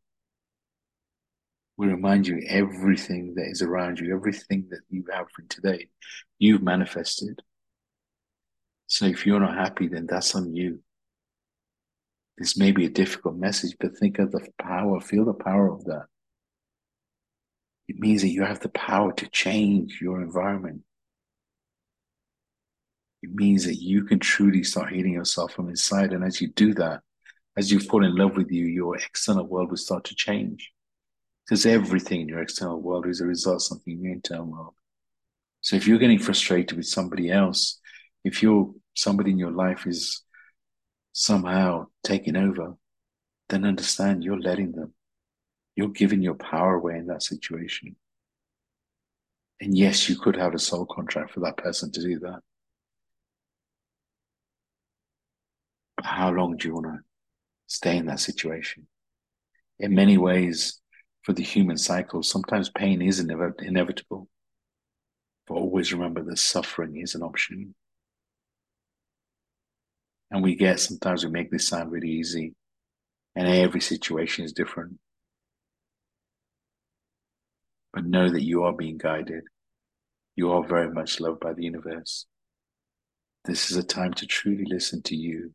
We 1.76 1.86
remind 1.86 2.26
you 2.26 2.42
everything 2.46 3.34
that 3.36 3.46
is 3.46 3.62
around 3.62 4.00
you, 4.00 4.14
everything 4.14 4.66
that 4.70 4.80
you 4.88 5.04
have 5.12 5.26
for 5.34 5.42
today, 5.42 5.88
you've 6.38 6.62
manifested. 6.62 7.40
So 8.90 9.06
if 9.06 9.24
you're 9.24 9.38
not 9.38 9.54
happy, 9.54 9.86
then 9.86 10.06
that's 10.06 10.34
on 10.34 10.52
you. 10.52 10.80
This 12.36 12.56
may 12.56 12.72
be 12.72 12.86
a 12.86 12.90
difficult 12.90 13.36
message, 13.36 13.76
but 13.78 13.96
think 13.96 14.18
of 14.18 14.32
the 14.32 14.44
power, 14.60 15.00
feel 15.00 15.24
the 15.24 15.32
power 15.32 15.72
of 15.72 15.84
that. 15.84 16.06
It 17.86 18.00
means 18.00 18.22
that 18.22 18.30
you 18.30 18.42
have 18.42 18.58
the 18.58 18.68
power 18.70 19.12
to 19.12 19.28
change 19.28 20.00
your 20.02 20.20
environment. 20.20 20.82
It 23.22 23.32
means 23.32 23.64
that 23.64 23.76
you 23.76 24.02
can 24.02 24.18
truly 24.18 24.64
start 24.64 24.92
healing 24.92 25.12
yourself 25.12 25.52
from 25.52 25.68
inside. 25.68 26.12
And 26.12 26.24
as 26.24 26.40
you 26.40 26.48
do 26.48 26.74
that, 26.74 27.02
as 27.56 27.70
you 27.70 27.78
fall 27.78 28.04
in 28.04 28.16
love 28.16 28.36
with 28.36 28.50
you, 28.50 28.66
your 28.66 28.96
external 28.96 29.46
world 29.46 29.70
will 29.70 29.76
start 29.76 30.02
to 30.04 30.16
change. 30.16 30.72
Because 31.46 31.64
everything 31.64 32.22
in 32.22 32.28
your 32.28 32.42
external 32.42 32.80
world 32.80 33.06
is 33.06 33.20
a 33.20 33.26
result 33.26 33.56
of 33.56 33.62
something 33.62 33.94
in 33.94 34.02
your 34.02 34.14
internal 34.14 34.46
world. 34.46 34.74
So 35.60 35.76
if 35.76 35.86
you're 35.86 35.98
getting 35.98 36.18
frustrated 36.18 36.76
with 36.76 36.86
somebody 36.86 37.30
else, 37.30 37.78
if 38.24 38.42
you're 38.42 38.72
somebody 39.00 39.30
in 39.30 39.38
your 39.38 39.50
life 39.50 39.86
is 39.86 40.22
somehow 41.12 41.86
taking 42.04 42.36
over, 42.36 42.74
then 43.48 43.64
understand 43.64 44.22
you're 44.22 44.40
letting 44.40 44.72
them. 44.72 44.94
You're 45.76 45.88
giving 45.88 46.22
your 46.22 46.34
power 46.34 46.74
away 46.74 46.98
in 46.98 47.06
that 47.06 47.22
situation. 47.22 47.96
And 49.60 49.76
yes, 49.76 50.08
you 50.08 50.18
could 50.18 50.36
have 50.36 50.54
a 50.54 50.58
soul 50.58 50.86
contract 50.86 51.32
for 51.32 51.40
that 51.40 51.56
person 51.56 51.90
to 51.92 52.00
do 52.02 52.18
that. 52.20 52.40
But 55.96 56.06
how 56.06 56.30
long 56.30 56.56
do 56.56 56.68
you 56.68 56.74
want 56.74 56.86
to 56.86 56.98
stay 57.66 57.96
in 57.96 58.06
that 58.06 58.20
situation? 58.20 58.86
In 59.78 59.94
many 59.94 60.16
ways, 60.18 60.80
for 61.22 61.32
the 61.32 61.42
human 61.42 61.76
cycle, 61.76 62.22
sometimes 62.22 62.70
pain 62.70 63.02
is 63.02 63.20
inevitable. 63.20 64.28
But 65.46 65.54
always 65.54 65.92
remember 65.92 66.22
that 66.24 66.38
suffering 66.38 66.96
is 66.96 67.14
an 67.14 67.22
option. 67.22 67.74
And 70.30 70.42
we 70.42 70.54
get 70.54 70.80
sometimes 70.80 71.24
we 71.24 71.30
make 71.30 71.50
this 71.50 71.68
sound 71.68 71.90
really 71.90 72.10
easy, 72.10 72.54
and 73.34 73.48
every 73.48 73.80
situation 73.80 74.44
is 74.44 74.52
different. 74.52 74.98
But 77.92 78.04
know 78.04 78.30
that 78.30 78.44
you 78.44 78.62
are 78.64 78.72
being 78.72 78.98
guided. 78.98 79.44
You 80.36 80.52
are 80.52 80.66
very 80.66 80.90
much 80.90 81.18
loved 81.18 81.40
by 81.40 81.52
the 81.52 81.64
universe. 81.64 82.26
This 83.44 83.70
is 83.70 83.76
a 83.76 83.82
time 83.82 84.12
to 84.14 84.26
truly 84.26 84.64
listen 84.64 85.02
to 85.02 85.16
you. 85.16 85.52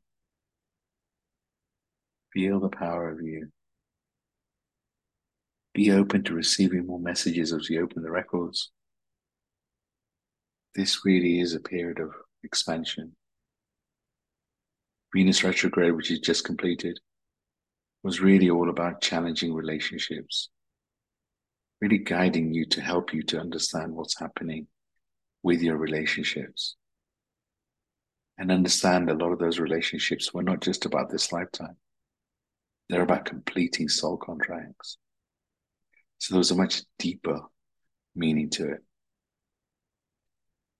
Feel 2.34 2.60
the 2.60 2.70
power 2.70 3.10
of 3.10 3.22
you. 3.22 3.52
Be 5.74 5.92
open 5.92 6.24
to 6.24 6.34
receiving 6.34 6.86
more 6.88 7.00
messages 7.00 7.54
as 7.54 7.70
you 7.70 7.82
open 7.82 8.04
the 8.04 8.12
records. 8.12 8.72
This 10.74 11.06
really 11.06 11.40
is 11.40 11.54
a 11.54 11.60
period 11.60 12.00
of 12.00 12.12
expansion. 12.44 13.16
Venus 15.15 15.45
retrograde, 15.45 15.95
which 15.95 16.12
is 16.12 16.19
just 16.19 16.43
completed, 16.43 16.99
was 18.04 18.19
really 18.19 18.49
all 18.49 18.69
about 18.69 18.99
challenging 18.99 19.54
relationships, 19.54 20.49
really 21.80 21.99
guiding 21.99 22.54
you 22.54 22.65
to 22.65 22.82
help 22.82 23.13
you 23.13 23.23
to 23.23 23.39
understand 23.39 23.93
what's 23.93 24.19
happening 24.19 24.67
with 25.41 25.62
your 25.62 25.78
relationships. 25.78 26.75
And 28.38 28.51
understand 28.51 29.10
a 29.10 29.13
lot 29.13 29.32
of 29.32 29.39
those 29.39 29.58
relationships 29.58 30.34
were 30.34 30.43
not 30.43 30.60
just 30.60 30.86
about 30.86 31.10
this 31.10 31.32
lifetime, 31.32 31.78
they're 32.89 33.01
about 33.01 33.23
completing 33.23 33.88
soul 33.88 34.17
contracts. 34.17 34.97
So 36.17 36.34
there 36.34 36.39
was 36.39 36.51
a 36.51 36.56
much 36.56 36.84
deeper 36.99 37.39
meaning 38.15 38.49
to 38.49 38.69
it. 38.69 38.84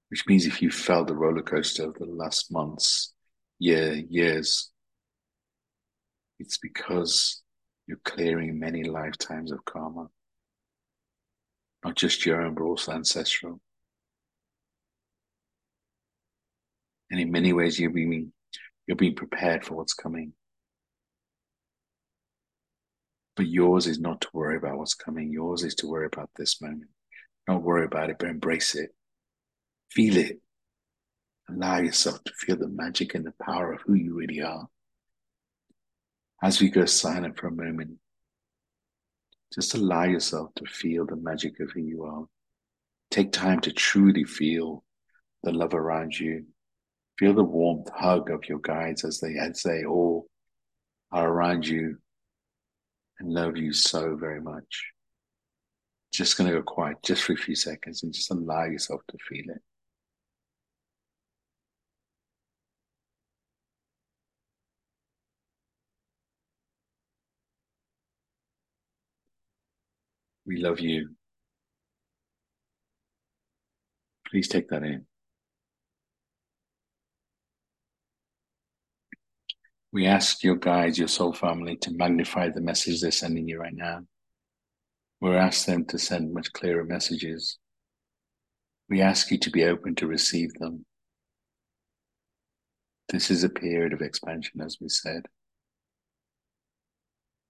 Which 0.10 0.28
means 0.28 0.46
if 0.46 0.62
you 0.62 0.72
felt 0.72 1.08
the 1.08 1.16
roller 1.16 1.42
coaster 1.42 1.88
of 1.88 1.94
the 1.94 2.06
last 2.06 2.52
months, 2.52 3.15
year, 3.60 3.94
years, 3.94 4.72
it's 6.40 6.58
because 6.58 7.42
you're 7.88 8.00
clearing 8.04 8.60
many 8.60 8.84
lifetimes 8.84 9.52
of 9.52 9.64
karma. 9.66 10.08
Not 11.84 11.96
just 11.96 12.26
your 12.26 12.42
own, 12.42 12.56
but 12.56 12.64
also 12.64 12.92
ancestral. 12.92 13.60
And 17.12 17.20
in 17.20 17.32
many 17.32 17.54
ways 17.54 17.80
you're 17.80 17.92
being 17.92 18.34
you're 18.88 18.98
being 18.98 19.16
prepared 19.16 19.66
for 19.66 19.76
what's 19.76 19.94
coming. 19.94 20.34
But 23.36 23.48
yours 23.48 23.88
is 23.88 24.00
not 24.00 24.22
to 24.22 24.30
worry 24.34 24.58
about 24.58 24.78
what's 24.78 24.94
coming. 24.94 25.32
Yours 25.32 25.64
is 25.64 25.76
to 25.76 25.88
worry 25.88 26.08
about 26.08 26.30
this 26.36 26.62
moment. 26.62 26.90
Not 27.48 27.62
worry 27.62 27.86
about 27.86 28.10
it, 28.10 28.18
but 28.20 28.30
embrace 28.30 28.76
it. 28.76 28.90
Feel 29.92 30.18
it. 30.18 30.40
Allow 31.50 31.80
yourself 31.80 32.24
to 32.24 32.34
feel 32.34 32.58
the 32.58 32.68
magic 32.68 33.16
and 33.16 33.26
the 33.26 33.34
power 33.44 33.74
of 33.74 33.82
who 33.82 33.94
you 33.94 34.16
really 34.16 34.42
are. 34.42 34.68
As 36.44 36.60
we 36.60 36.70
go 36.70 36.86
silent 36.86 37.38
for 37.38 37.48
a 37.48 37.52
moment, 37.52 37.98
just 39.54 39.74
allow 39.74 40.04
yourself 40.04 40.54
to 40.56 40.66
feel 40.66 41.06
the 41.06 41.16
magic 41.16 41.60
of 41.60 41.72
who 41.72 41.82
you 41.82 42.04
are. 42.04 42.26
Take 43.12 43.32
time 43.32 43.62
to 43.62 43.72
truly 43.72 44.24
feel 44.24 44.84
the 45.44 45.52
love 45.52 45.74
around 45.74 46.20
you. 46.20 46.46
Feel 47.18 47.34
the 47.34 47.44
warmth 47.44 47.90
hug 47.96 48.30
of 48.30 48.50
your 48.50 48.60
guides 48.60 49.06
as 49.06 49.20
they 49.20 49.38
as 49.38 49.62
they 49.62 49.86
all 49.86 50.28
are 51.12 51.30
around 51.30 51.66
you 51.66 51.98
and 53.20 53.32
love 53.32 53.56
you 53.56 53.72
so 53.72 54.16
very 54.16 54.42
much. 54.42 54.92
Just 56.12 56.36
to 56.38 56.44
go 56.44 56.62
quiet 56.62 56.98
just 57.04 57.24
for 57.24 57.34
a 57.34 57.38
few 57.38 57.56
seconds 57.56 58.04
and 58.04 58.14
just 58.14 58.32
allow 58.32 58.66
yourself 58.66 59.02
to 59.10 59.18
feel 59.30 59.46
it. 59.50 59.62
We 70.46 70.58
love 70.58 70.80
you. 70.80 71.10
Please 74.30 74.48
take 74.48 74.70
that 74.70 74.84
in. 74.84 75.06
We 79.92 80.08
ask 80.08 80.44
your 80.44 80.58
guides, 80.58 81.00
your 81.00 81.08
soul 81.08 81.34
family, 81.34 81.78
to 81.78 81.92
magnify 81.94 82.50
the 82.50 82.62
message 82.62 83.00
they're 83.00 83.12
sending 83.12 83.48
you 83.48 83.60
right 83.60 83.74
now. 83.74 84.02
We 85.22 85.30
ask 85.36 85.66
them 85.66 85.86
to 85.86 85.98
send 85.98 86.34
much 86.34 86.52
clearer 86.52 86.84
messages. 86.84 87.58
We 88.90 89.02
ask 89.02 89.32
you 89.32 89.38
to 89.40 89.50
be 89.50 89.64
open 89.64 89.96
to 89.96 90.08
receive 90.08 90.54
them. 90.56 90.86
This 93.10 93.32
is 93.32 93.44
a 93.44 93.50
period 93.50 93.94
of 93.94 94.02
expansion, 94.02 94.62
as 94.62 94.78
we 94.82 94.90
said. 94.90 95.28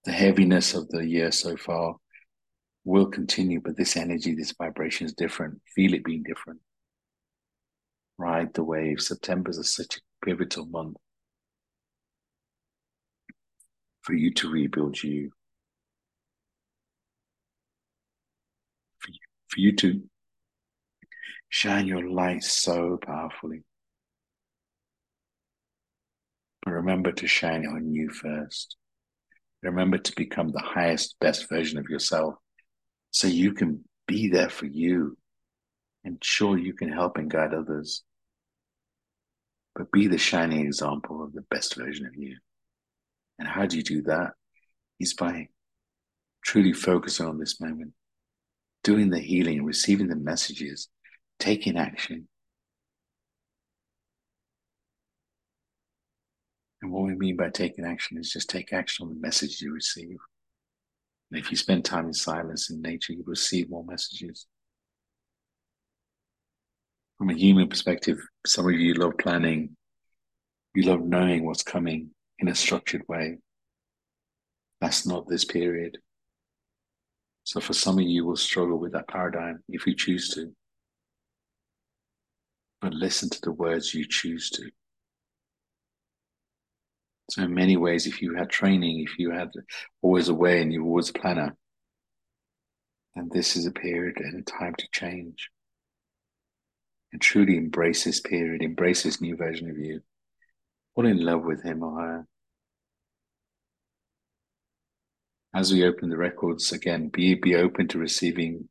The 0.03 0.12
heaviness 0.12 0.75
of 0.75 0.88
the 0.89 1.05
year 1.05 1.31
so 1.31 1.58
far 1.58 1.95
will 2.85 3.07
continue, 3.07 3.59
but 3.59 3.75
this 3.75 3.97
energy, 3.97 4.35
this 4.35 4.53
vibration 4.57 5.05
is 5.05 5.13
different. 5.13 5.59
Feel 5.73 5.95
it 5.95 6.05
being 6.05 6.23
different. 6.23 6.59
Ride 8.17 8.53
the 8.53 8.63
wave. 8.63 9.01
September 9.01 9.49
is 9.49 9.75
such 9.75 9.97
a 9.97 10.25
pivotal 10.25 10.67
month 10.67 10.95
for 14.03 14.13
you 14.13 14.31
to 14.35 14.49
rebuild 14.49 15.01
you, 15.01 15.31
for 18.99 19.09
you, 19.09 19.19
for 19.47 19.59
you 19.59 19.75
to 19.77 20.03
shine 21.49 21.87
your 21.87 22.07
light 22.07 22.43
so 22.43 22.99
powerfully. 23.03 23.63
But 26.63 26.73
remember 26.73 27.11
to 27.13 27.27
shine 27.27 27.65
on 27.65 27.91
you 27.91 28.09
first. 28.11 28.77
Remember 29.63 29.97
to 29.97 30.15
become 30.15 30.51
the 30.51 30.61
highest, 30.61 31.15
best 31.19 31.49
version 31.49 31.79
of 31.79 31.89
yourself 31.89 32.35
so 33.15 33.28
you 33.28 33.54
can 33.54 33.82
be 34.08 34.28
there 34.28 34.49
for 34.49 34.65
you 34.65 35.17
and 36.04 36.21
sure 36.21 36.58
you 36.58 36.73
can 36.73 36.91
help 36.91 37.17
and 37.17 37.32
guide 37.32 37.54
others. 37.54 38.04
But 39.73 39.89
be 39.89 40.08
the 40.08 40.17
shining 40.17 40.65
example 40.65 41.23
of 41.23 41.32
the 41.32 41.45
best 41.49 41.75
version 41.75 42.06
of 42.06 42.13
you. 42.13 42.36
And 43.39 43.47
how 43.47 43.67
do 43.67 43.78
you 43.78 43.84
do 43.84 44.01
that? 44.01 44.32
Is 44.99 45.13
by 45.13 45.47
truly 46.43 46.73
focusing 46.73 47.25
on 47.25 47.39
this 47.39 47.62
moment, 47.62 47.93
doing 48.84 49.10
the 49.10 49.19
healing, 49.19 49.63
receiving 49.63 50.10
the 50.10 50.17
messages, 50.17 50.89
taking 51.39 51.78
action. 51.78 52.28
And 56.82 56.91
what 56.91 57.06
we 57.06 57.15
mean 57.15 57.38
by 57.38 57.49
taking 57.49 57.86
action 57.86 58.17
is 58.17 58.30
just 58.30 58.49
take 58.49 58.73
action 58.73 59.08
on 59.08 59.13
the 59.13 59.21
message 59.21 59.62
you 59.62 59.71
receive. 59.71 60.17
And 61.31 61.39
if 61.39 61.51
you 61.51 61.57
spend 61.57 61.85
time 61.85 62.05
in 62.05 62.13
silence 62.13 62.69
in 62.69 62.81
nature, 62.81 63.13
you 63.13 63.23
receive 63.25 63.69
more 63.69 63.83
messages. 63.83 64.45
From 67.17 67.29
a 67.29 67.33
human 67.33 67.67
perspective, 67.67 68.19
some 68.45 68.67
of 68.67 68.73
you 68.73 68.93
love 68.93 69.17
planning, 69.17 69.75
you 70.73 70.83
love 70.83 71.01
knowing 71.01 71.45
what's 71.45 71.63
coming, 71.63 72.11
in 72.39 72.47
a 72.49 72.55
structured 72.55 73.03
way. 73.07 73.38
That's 74.81 75.07
not 75.07 75.27
this 75.27 75.45
period. 75.45 75.97
So 77.43 77.61
for 77.61 77.73
some 77.73 77.97
of 77.97 78.05
you 78.05 78.25
will 78.25 78.35
struggle 78.35 78.77
with 78.77 78.91
that 78.93 79.07
paradigm 79.07 79.63
if 79.69 79.88
you 79.88 79.95
choose 79.95 80.29
to. 80.31 80.51
But 82.81 82.93
listen 82.93 83.29
to 83.29 83.41
the 83.41 83.51
words 83.51 83.93
you 83.93 84.05
choose 84.07 84.49
to. 84.51 84.69
So 87.29 87.43
in 87.43 87.53
many 87.53 87.75
ways, 87.75 88.05
if 88.05 88.21
you 88.21 88.35
had 88.35 88.49
training, 88.49 89.01
if 89.01 89.17
you 89.17 89.31
had 89.31 89.51
always 90.01 90.29
a 90.29 90.33
way 90.33 90.61
and 90.61 90.71
you 90.71 90.83
were 90.83 90.89
always 90.89 91.09
a 91.09 91.13
planner, 91.13 91.55
then 93.15 93.29
this 93.31 93.55
is 93.55 93.65
a 93.65 93.71
period 93.71 94.17
and 94.17 94.39
a 94.39 94.43
time 94.43 94.75
to 94.77 94.88
change. 94.91 95.49
And 97.11 97.21
truly 97.21 97.57
embrace 97.57 98.03
this 98.03 98.19
period, 98.19 98.61
embrace 98.61 99.03
this 99.03 99.21
new 99.21 99.35
version 99.35 99.69
of 99.69 99.77
you 99.77 100.01
fall 100.95 101.05
in 101.05 101.19
love 101.19 101.43
with 101.43 101.63
him 101.63 101.83
or 101.83 101.99
her. 101.99 102.25
As 105.53 105.71
we 105.71 105.85
open 105.85 106.09
the 106.09 106.17
records 106.17 106.71
again, 106.71 107.09
be 107.09 107.35
be 107.35 107.55
open 107.55 107.88
to 107.89 107.97
receiving 107.97 108.67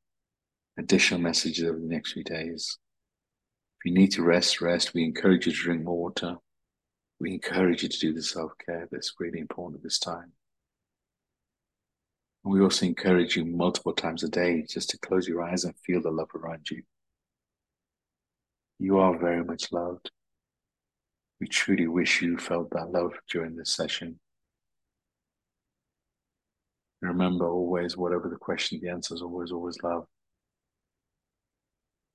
additional 0.79 1.21
messages 1.21 1.64
over 1.64 1.79
the 1.79 1.87
next 1.87 2.12
few 2.12 2.25
days. 2.25 2.79
If 3.79 3.90
you 3.90 3.95
need 3.95 4.12
to 4.12 4.23
rest, 4.23 4.61
rest. 4.61 4.93
We 4.93 5.05
encourage 5.05 5.47
you 5.47 5.53
to 5.53 5.59
drink 5.59 5.83
more 5.83 5.99
water. 5.99 6.37
We 7.25 7.33
encourage 7.33 7.83
you 7.83 7.89
to 7.89 7.99
do 7.99 8.13
the 8.13 8.23
self 8.23 8.53
care 8.67 8.87
that's 8.93 9.15
really 9.19 9.39
important 9.41 9.79
at 9.79 9.83
this 9.83 9.99
time. 9.99 10.33
And 12.45 12.53
we 12.53 12.61
also 12.61 12.85
encourage 12.85 13.35
you 13.35 13.47
multiple 13.47 13.95
times 13.95 14.23
a 14.25 14.29
day 14.29 14.67
just 14.69 14.91
to 14.91 14.99
close 14.99 15.27
your 15.27 15.43
eyes 15.43 15.65
and 15.65 15.75
feel 15.87 16.03
the 16.03 16.11
love 16.11 16.29
around 16.35 16.71
you. 16.71 16.83
You 18.79 18.99
are 18.99 19.19
very 19.19 19.43
much 19.43 19.73
loved. 19.73 20.11
We 21.41 21.47
truly 21.47 21.89
wish 21.89 22.21
you 22.21 22.37
felt 22.37 22.69
that 22.73 22.91
love 22.91 23.15
during 23.31 23.57
this 23.57 23.73
session. 23.73 24.21
Remember 27.01 27.49
always, 27.49 27.97
whatever 27.97 28.29
the 28.29 28.37
question, 28.37 28.81
the 28.83 28.91
answer 28.91 29.15
is 29.15 29.23
always, 29.23 29.51
always 29.51 29.83
love. 29.83 30.05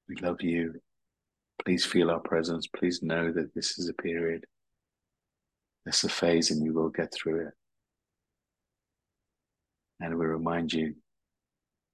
We 0.07 0.17
love 0.17 0.43
you. 0.43 0.79
Please 1.65 1.83
feel 1.83 2.11
our 2.11 2.19
presence. 2.19 2.67
Please 2.67 3.01
know 3.01 3.31
that 3.31 3.55
this 3.55 3.79
is 3.79 3.89
a 3.89 3.93
period. 3.93 4.45
It's 5.85 6.03
a 6.03 6.09
phase 6.09 6.51
and 6.51 6.63
you 6.63 6.73
will 6.73 6.89
get 6.89 7.13
through 7.13 7.47
it. 7.47 7.53
And 9.99 10.17
we 10.17 10.25
remind 10.25 10.71
you 10.71 10.95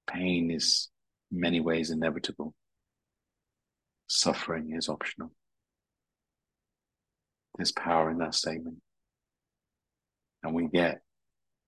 pain 0.07 0.51
is 0.51 0.89
in 1.31 1.39
many 1.39 1.59
ways 1.59 1.89
inevitable, 1.89 2.53
suffering 4.07 4.73
is 4.75 4.89
optional. 4.89 5.31
There's 7.57 7.71
power 7.71 8.11
in 8.11 8.17
that 8.19 8.35
statement. 8.35 8.77
And 10.43 10.53
we 10.53 10.67
get, 10.67 11.01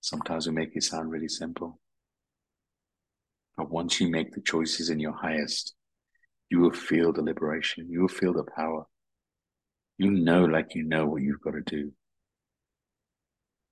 sometimes 0.00 0.46
we 0.46 0.52
make 0.52 0.76
it 0.76 0.84
sound 0.84 1.10
really 1.10 1.28
simple. 1.28 1.80
But 3.56 3.70
once 3.70 4.00
you 4.00 4.08
make 4.08 4.32
the 4.32 4.40
choices 4.40 4.90
in 4.90 5.00
your 5.00 5.14
highest, 5.14 5.74
you 6.50 6.60
will 6.60 6.72
feel 6.72 7.12
the 7.12 7.22
liberation. 7.22 7.88
You 7.90 8.02
will 8.02 8.08
feel 8.08 8.32
the 8.32 8.44
power. 8.56 8.84
You 9.96 10.10
know, 10.12 10.44
like 10.44 10.74
you 10.74 10.84
know 10.84 11.06
what 11.06 11.22
you've 11.22 11.40
got 11.40 11.54
to 11.54 11.62
do. 11.62 11.92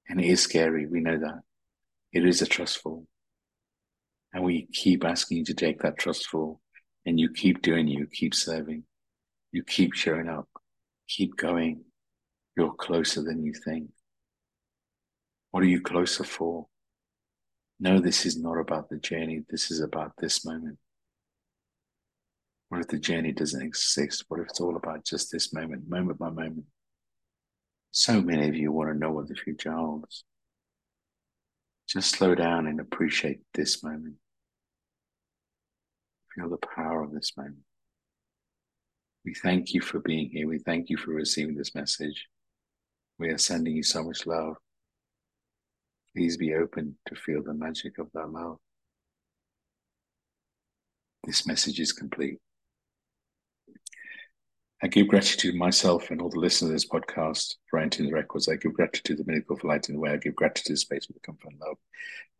And 0.08 0.20
it 0.20 0.26
is 0.26 0.42
scary. 0.42 0.86
We 0.86 1.00
know 1.00 1.18
that. 1.18 1.40
It 2.12 2.24
is 2.24 2.42
a 2.42 2.46
trustful. 2.46 3.06
And 4.32 4.44
we 4.44 4.66
keep 4.72 5.04
asking 5.04 5.38
you 5.38 5.44
to 5.44 5.54
take 5.54 5.80
that 5.82 5.98
trustful 5.98 6.60
and 7.04 7.18
you 7.18 7.30
keep 7.30 7.62
doing, 7.62 7.86
you 7.86 8.06
keep 8.06 8.34
serving, 8.34 8.82
you 9.52 9.62
keep 9.62 9.94
showing 9.94 10.28
up, 10.28 10.48
keep 11.08 11.36
going. 11.36 11.84
You're 12.56 12.74
closer 12.74 13.22
than 13.22 13.44
you 13.44 13.52
think. 13.52 13.90
What 15.50 15.62
are 15.62 15.68
you 15.68 15.80
closer 15.80 16.24
for? 16.24 16.66
No, 17.78 18.00
this 18.00 18.24
is 18.26 18.38
not 18.38 18.58
about 18.58 18.88
the 18.88 18.96
journey. 18.96 19.44
This 19.48 19.70
is 19.70 19.80
about 19.80 20.12
this 20.18 20.44
moment. 20.44 20.78
What 22.68 22.80
if 22.80 22.88
the 22.88 22.98
journey 22.98 23.32
doesn't 23.32 23.62
exist? 23.62 24.24
What 24.28 24.40
if 24.40 24.46
it's 24.48 24.60
all 24.60 24.76
about 24.76 25.04
just 25.04 25.30
this 25.30 25.52
moment, 25.52 25.88
moment 25.88 26.18
by 26.18 26.30
moment? 26.30 26.64
So 27.98 28.20
many 28.20 28.46
of 28.46 28.54
you 28.54 28.72
want 28.72 28.90
to 28.90 28.98
know 28.98 29.10
what 29.10 29.26
the 29.26 29.34
future 29.34 29.72
holds. 29.72 30.22
Just 31.88 32.10
slow 32.10 32.34
down 32.34 32.66
and 32.66 32.78
appreciate 32.78 33.40
this 33.54 33.82
moment. 33.82 34.16
Feel 36.34 36.50
the 36.50 36.58
power 36.58 37.02
of 37.02 37.14
this 37.14 37.32
moment. 37.38 37.62
We 39.24 39.32
thank 39.32 39.72
you 39.72 39.80
for 39.80 39.98
being 39.98 40.28
here. 40.28 40.46
We 40.46 40.58
thank 40.58 40.90
you 40.90 40.98
for 40.98 41.12
receiving 41.12 41.56
this 41.56 41.74
message. 41.74 42.26
We 43.18 43.30
are 43.30 43.38
sending 43.38 43.74
you 43.74 43.82
so 43.82 44.04
much 44.04 44.26
love. 44.26 44.56
Please 46.14 46.36
be 46.36 46.52
open 46.52 46.98
to 47.08 47.14
feel 47.14 47.42
the 47.42 47.54
magic 47.54 47.96
of 47.96 48.08
that 48.12 48.30
love. 48.30 48.58
This 51.24 51.46
message 51.46 51.80
is 51.80 51.94
complete. 51.94 52.40
I 54.82 54.88
give 54.88 55.08
gratitude 55.08 55.52
to 55.52 55.58
myself 55.58 56.10
and 56.10 56.20
all 56.20 56.28
the 56.28 56.38
listeners 56.38 56.68
of 56.68 56.74
this 56.74 56.86
podcast 56.86 57.54
for 57.70 57.78
entering 57.78 58.10
the 58.10 58.14
records. 58.14 58.46
I 58.46 58.56
give 58.56 58.74
gratitude 58.74 59.16
to 59.16 59.22
the 59.22 59.30
Miracle 59.30 59.56
for 59.56 59.68
Lighting 59.68 59.94
the 59.94 60.00
Way. 60.00 60.10
I 60.10 60.16
give 60.18 60.36
gratitude 60.36 60.66
to 60.66 60.72
the 60.74 60.76
space 60.76 61.08
with 61.08 61.16
the 61.16 61.20
comfort 61.20 61.50
and 61.50 61.60
love. 61.60 61.78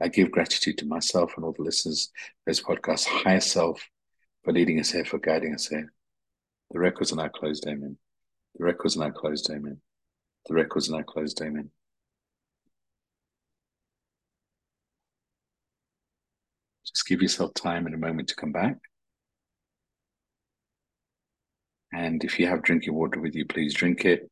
I 0.03 0.09
give 0.09 0.31
gratitude 0.31 0.77
to 0.79 0.87
myself 0.87 1.33
and 1.37 1.45
all 1.45 1.55
the 1.55 1.63
listeners 1.63 2.11
of 2.15 2.51
this 2.51 2.63
podcast, 2.63 3.07
higher 3.07 3.41
self, 3.41 3.89
for 4.45 4.53
leading 4.53 4.79
us 4.79 4.91
here, 4.91 5.07
for 5.07 5.19
guiding 5.19 5.55
us 5.55 5.67
here. 5.67 5.91
The 6.73 6.79
records 6.79 7.11
are 7.13 7.17
now 7.17 7.29
closed, 7.29 7.67
amen. 7.67 7.97
The 8.59 8.65
records 8.65 8.97
are 8.97 9.01
now 9.01 9.11
closed, 9.11 9.51
amen. 9.51 9.81
The 10.47 10.55
records 10.55 10.91
are 10.91 10.99
now 10.99 11.05
closed, 11.05 11.41
amen. 11.41 11.71
Just 16.87 17.09
give 17.09 17.23
yourself 17.23 17.55
time 17.55 17.87
and 17.87 17.95
a 17.95 17.99
moment 17.99 18.29
to 18.29 18.37
come 18.37 18.53
back. 18.53 18.77
And 21.97 22.23
if 22.25 22.39
you 22.39 22.47
have 22.47 22.63
drinking 22.63 22.93
water 22.93 23.19
with 23.19 23.35
you, 23.35 23.47
please 23.47 23.73
drink 23.73 24.05
it. 24.05 24.31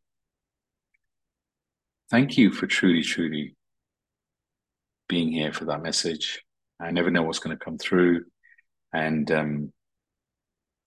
Thank 2.10 2.36
you 2.36 2.52
for 2.52 2.66
truly, 2.66 3.00
truly 3.00 3.56
being 5.08 5.32
here 5.32 5.50
for 5.50 5.64
that 5.64 5.82
message. 5.82 6.42
I 6.78 6.90
never 6.90 7.10
know 7.10 7.22
what's 7.22 7.38
going 7.38 7.56
to 7.56 7.64
come 7.64 7.78
through. 7.78 8.24
And 8.92 9.30
um, 9.30 9.72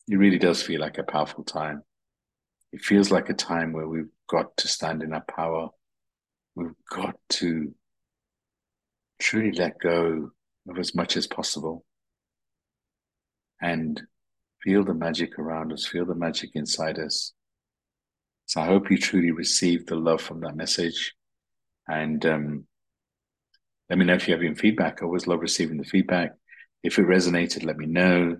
it 0.07 0.17
really 0.17 0.37
does 0.37 0.61
feel 0.61 0.79
like 0.79 0.99
a 0.99 1.03
powerful 1.03 1.43
time. 1.43 1.81
It 2.71 2.81
feels 2.81 3.09
like 3.09 3.29
a 3.29 3.33
time 3.33 3.73
where 3.73 3.87
we've 3.87 4.11
got 4.29 4.55
to 4.57 4.67
stand 4.67 5.01
in 5.01 5.13
our 5.13 5.25
power. 5.27 5.69
We've 6.53 6.75
got 6.91 7.15
to 7.29 7.73
truly 9.17 9.51
let 9.51 9.79
go 9.79 10.29
of 10.69 10.77
as 10.77 10.93
much 10.93 11.17
as 11.17 11.25
possible 11.25 11.83
and 13.59 13.99
Feel 14.67 14.83
the 14.83 14.93
magic 14.93 15.39
around 15.39 15.71
us, 15.71 15.85
feel 15.87 16.05
the 16.05 16.13
magic 16.13 16.49
inside 16.53 16.99
us. 16.99 17.31
So 18.47 18.59
I 18.59 18.65
hope 18.65 18.91
you 18.91 18.97
truly 18.97 19.31
received 19.31 19.87
the 19.87 19.95
love 19.95 20.21
from 20.21 20.41
that 20.41 20.57
message. 20.57 21.13
And 21.87 22.25
um, 22.25 22.67
let 23.89 23.97
me 23.97 24.03
know 24.03 24.15
if 24.15 24.27
you 24.27 24.33
have 24.33 24.43
any 24.43 24.55
feedback. 24.55 24.97
I 25.01 25.05
always 25.05 25.25
love 25.25 25.39
receiving 25.39 25.77
the 25.77 25.85
feedback. 25.85 26.31
If 26.83 26.99
it 26.99 27.07
resonated, 27.07 27.63
let 27.63 27.77
me 27.77 27.85
know. 27.85 28.39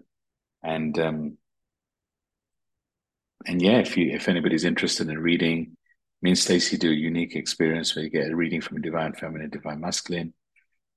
And 0.61 0.99
um, 0.99 1.37
and 3.45 3.61
yeah, 3.61 3.77
if 3.77 3.95
you 3.95 4.11
if 4.13 4.27
anybody's 4.27 4.65
interested 4.65 5.07
in 5.07 5.19
reading, 5.19 5.77
me 6.21 6.31
and 6.31 6.37
Stacey 6.37 6.75
do 6.75 6.91
a 6.91 6.93
unique 6.93 7.37
experience 7.37 7.95
where 7.95 8.03
you 8.03 8.11
get 8.11 8.29
a 8.29 8.35
reading 8.35 8.59
from 8.59 8.75
a 8.75 8.81
divine 8.81 9.13
feminine, 9.13 9.49
divine 9.49 9.79
masculine. 9.79 10.33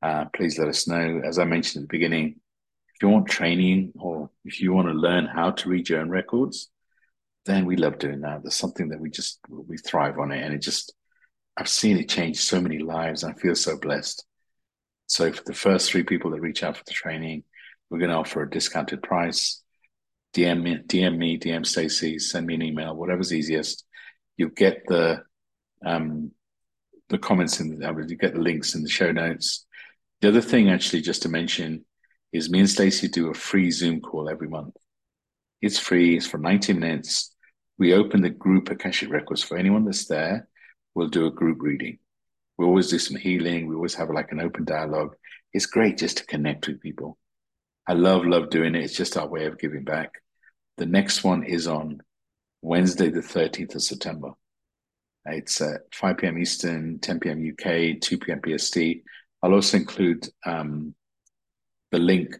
Uh, 0.02 0.24
please 0.34 0.58
let 0.58 0.66
us 0.66 0.88
know. 0.88 1.22
As 1.24 1.38
I 1.38 1.44
mentioned 1.44 1.84
at 1.84 1.88
the 1.88 1.96
beginning, 1.96 2.40
you 3.02 3.08
want 3.08 3.28
training 3.28 3.92
or 3.98 4.30
if 4.44 4.60
you 4.60 4.72
want 4.72 4.88
to 4.88 4.94
learn 4.94 5.26
how 5.26 5.52
to 5.52 5.68
read 5.68 5.88
your 5.88 6.00
own 6.00 6.10
records, 6.10 6.70
then 7.46 7.66
we 7.66 7.76
love 7.76 7.98
doing 7.98 8.20
that. 8.20 8.42
There's 8.42 8.54
something 8.54 8.88
that 8.88 9.00
we 9.00 9.10
just 9.10 9.40
we 9.48 9.78
thrive 9.78 10.18
on 10.18 10.32
it, 10.32 10.42
and 10.42 10.54
it 10.54 10.58
just 10.58 10.92
I've 11.56 11.68
seen 11.68 11.98
it 11.98 12.08
change 12.08 12.38
so 12.38 12.60
many 12.60 12.78
lives. 12.78 13.24
I 13.24 13.32
feel 13.32 13.54
so 13.54 13.78
blessed. 13.78 14.24
So 15.06 15.32
for 15.32 15.42
the 15.44 15.54
first 15.54 15.90
three 15.90 16.04
people 16.04 16.30
that 16.30 16.40
reach 16.40 16.62
out 16.62 16.76
for 16.76 16.84
the 16.86 16.92
training, 16.92 17.44
we're 17.88 17.98
going 17.98 18.10
to 18.10 18.16
offer 18.16 18.42
a 18.42 18.50
discounted 18.50 19.02
price. 19.02 19.62
DM 20.34 20.62
me, 20.62 20.78
DM 20.86 21.18
me, 21.18 21.38
DM 21.38 21.66
Stacey, 21.66 22.18
send 22.20 22.46
me 22.46 22.54
an 22.54 22.62
email, 22.62 22.94
whatever's 22.94 23.32
easiest. 23.32 23.84
You'll 24.36 24.50
get 24.50 24.86
the 24.86 25.24
um, 25.84 26.30
the 27.08 27.18
comments 27.18 27.58
in 27.58 27.78
the, 27.78 28.06
you 28.08 28.16
get 28.16 28.34
the 28.34 28.40
links 28.40 28.74
in 28.74 28.82
the 28.82 28.88
show 28.88 29.10
notes. 29.10 29.66
The 30.20 30.28
other 30.28 30.40
thing, 30.40 30.70
actually, 30.70 31.02
just 31.02 31.22
to 31.22 31.28
mention, 31.28 31.84
is 32.32 32.50
me 32.50 32.60
and 32.60 32.70
Stacey 32.70 33.08
do 33.08 33.30
a 33.30 33.34
free 33.34 33.70
Zoom 33.70 34.00
call 34.00 34.28
every 34.28 34.48
month. 34.48 34.76
It's 35.60 35.78
free, 35.78 36.16
it's 36.16 36.26
for 36.26 36.38
90 36.38 36.72
minutes. 36.74 37.34
We 37.78 37.94
open 37.94 38.22
the 38.22 38.30
group 38.30 38.70
Akashic 38.70 39.10
Records 39.10 39.42
for 39.42 39.56
anyone 39.56 39.84
that's 39.84 40.06
there. 40.06 40.48
We'll 40.94 41.08
do 41.08 41.26
a 41.26 41.30
group 41.30 41.58
reading. 41.60 41.98
We 42.58 42.66
always 42.66 42.88
do 42.88 42.98
some 42.98 43.16
healing. 43.16 43.66
We 43.66 43.74
always 43.74 43.94
have 43.94 44.10
like 44.10 44.32
an 44.32 44.40
open 44.40 44.64
dialogue. 44.64 45.16
It's 45.52 45.66
great 45.66 45.98
just 45.98 46.18
to 46.18 46.26
connect 46.26 46.68
with 46.68 46.80
people. 46.80 47.18
I 47.86 47.94
love, 47.94 48.24
love 48.24 48.50
doing 48.50 48.74
it. 48.74 48.84
It's 48.84 48.96
just 48.96 49.16
our 49.16 49.26
way 49.26 49.46
of 49.46 49.58
giving 49.58 49.84
back. 49.84 50.22
The 50.76 50.86
next 50.86 51.24
one 51.24 51.42
is 51.42 51.66
on 51.66 52.00
Wednesday, 52.62 53.08
the 53.08 53.20
13th 53.20 53.74
of 53.74 53.82
September. 53.82 54.32
It's 55.26 55.60
at 55.60 55.82
5 55.94 56.18
p.m. 56.18 56.38
Eastern, 56.38 56.98
10 56.98 57.20
p.m. 57.20 57.50
UK, 57.52 58.00
2 58.00 58.18
p.m. 58.18 58.40
PST. 58.44 58.78
I'll 59.42 59.54
also 59.54 59.76
include 59.76 60.28
um, 60.44 60.94
the 61.90 61.98
link 61.98 62.36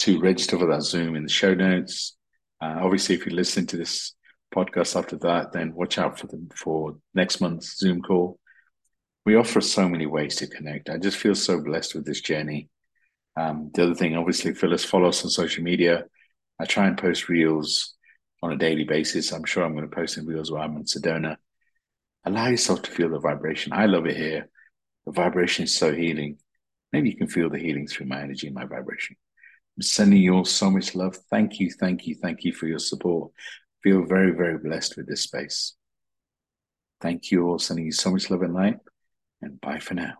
to 0.00 0.20
register 0.20 0.58
for 0.58 0.66
that 0.66 0.82
Zoom 0.82 1.16
in 1.16 1.22
the 1.22 1.28
show 1.28 1.54
notes. 1.54 2.16
Uh, 2.60 2.76
obviously, 2.80 3.14
if 3.14 3.26
you 3.26 3.32
listen 3.32 3.66
to 3.66 3.76
this 3.76 4.14
podcast 4.54 4.96
after 4.96 5.16
that, 5.18 5.52
then 5.52 5.74
watch 5.74 5.98
out 5.98 6.18
for 6.18 6.26
them 6.26 6.48
for 6.56 6.96
next 7.14 7.40
month's 7.40 7.78
Zoom 7.78 8.02
call. 8.02 8.38
We 9.24 9.36
offer 9.36 9.60
so 9.60 9.88
many 9.88 10.06
ways 10.06 10.36
to 10.36 10.46
connect. 10.46 10.88
I 10.88 10.96
just 10.96 11.18
feel 11.18 11.34
so 11.34 11.60
blessed 11.60 11.94
with 11.94 12.06
this 12.06 12.20
journey. 12.20 12.68
Um, 13.36 13.70
the 13.74 13.84
other 13.84 13.94
thing, 13.94 14.16
obviously, 14.16 14.54
Phyllis, 14.54 14.84
follow 14.84 15.08
us 15.08 15.22
on 15.24 15.30
social 15.30 15.62
media. 15.62 16.04
I 16.58 16.64
try 16.64 16.86
and 16.86 16.98
post 16.98 17.28
reels 17.28 17.94
on 18.42 18.52
a 18.52 18.56
daily 18.56 18.84
basis. 18.84 19.32
I'm 19.32 19.44
sure 19.44 19.64
I'm 19.64 19.74
going 19.74 19.88
to 19.88 19.94
post 19.94 20.18
in 20.18 20.26
reels 20.26 20.50
while 20.50 20.62
I'm 20.62 20.76
in 20.76 20.84
Sedona. 20.84 21.36
Allow 22.24 22.48
yourself 22.48 22.82
to 22.82 22.90
feel 22.90 23.10
the 23.10 23.18
vibration. 23.18 23.72
I 23.72 23.86
love 23.86 24.06
it 24.06 24.16
here. 24.16 24.48
The 25.06 25.12
vibration 25.12 25.64
is 25.64 25.74
so 25.74 25.94
healing. 25.94 26.38
Maybe 26.92 27.10
you 27.10 27.16
can 27.16 27.28
feel 27.28 27.50
the 27.50 27.58
healing 27.58 27.86
through 27.86 28.06
my 28.06 28.20
energy, 28.20 28.46
and 28.46 28.54
my 28.54 28.64
vibration. 28.64 29.16
I'm 29.76 29.82
sending 29.82 30.20
you 30.20 30.34
all 30.34 30.44
so 30.44 30.70
much 30.70 30.94
love. 30.94 31.16
Thank 31.30 31.60
you, 31.60 31.70
thank 31.70 32.06
you, 32.06 32.14
thank 32.16 32.44
you 32.44 32.52
for 32.52 32.66
your 32.66 32.78
support. 32.78 33.32
feel 33.82 34.04
very, 34.04 34.32
very 34.32 34.58
blessed 34.58 34.96
with 34.96 35.06
this 35.06 35.22
space. 35.22 35.74
Thank 37.00 37.30
you 37.30 37.46
all, 37.46 37.58
sending 37.58 37.86
you 37.86 37.92
so 37.92 38.10
much 38.10 38.30
love 38.30 38.42
and 38.42 38.54
light, 38.54 38.78
and 39.40 39.60
bye 39.60 39.78
for 39.78 39.94
now. 39.94 40.14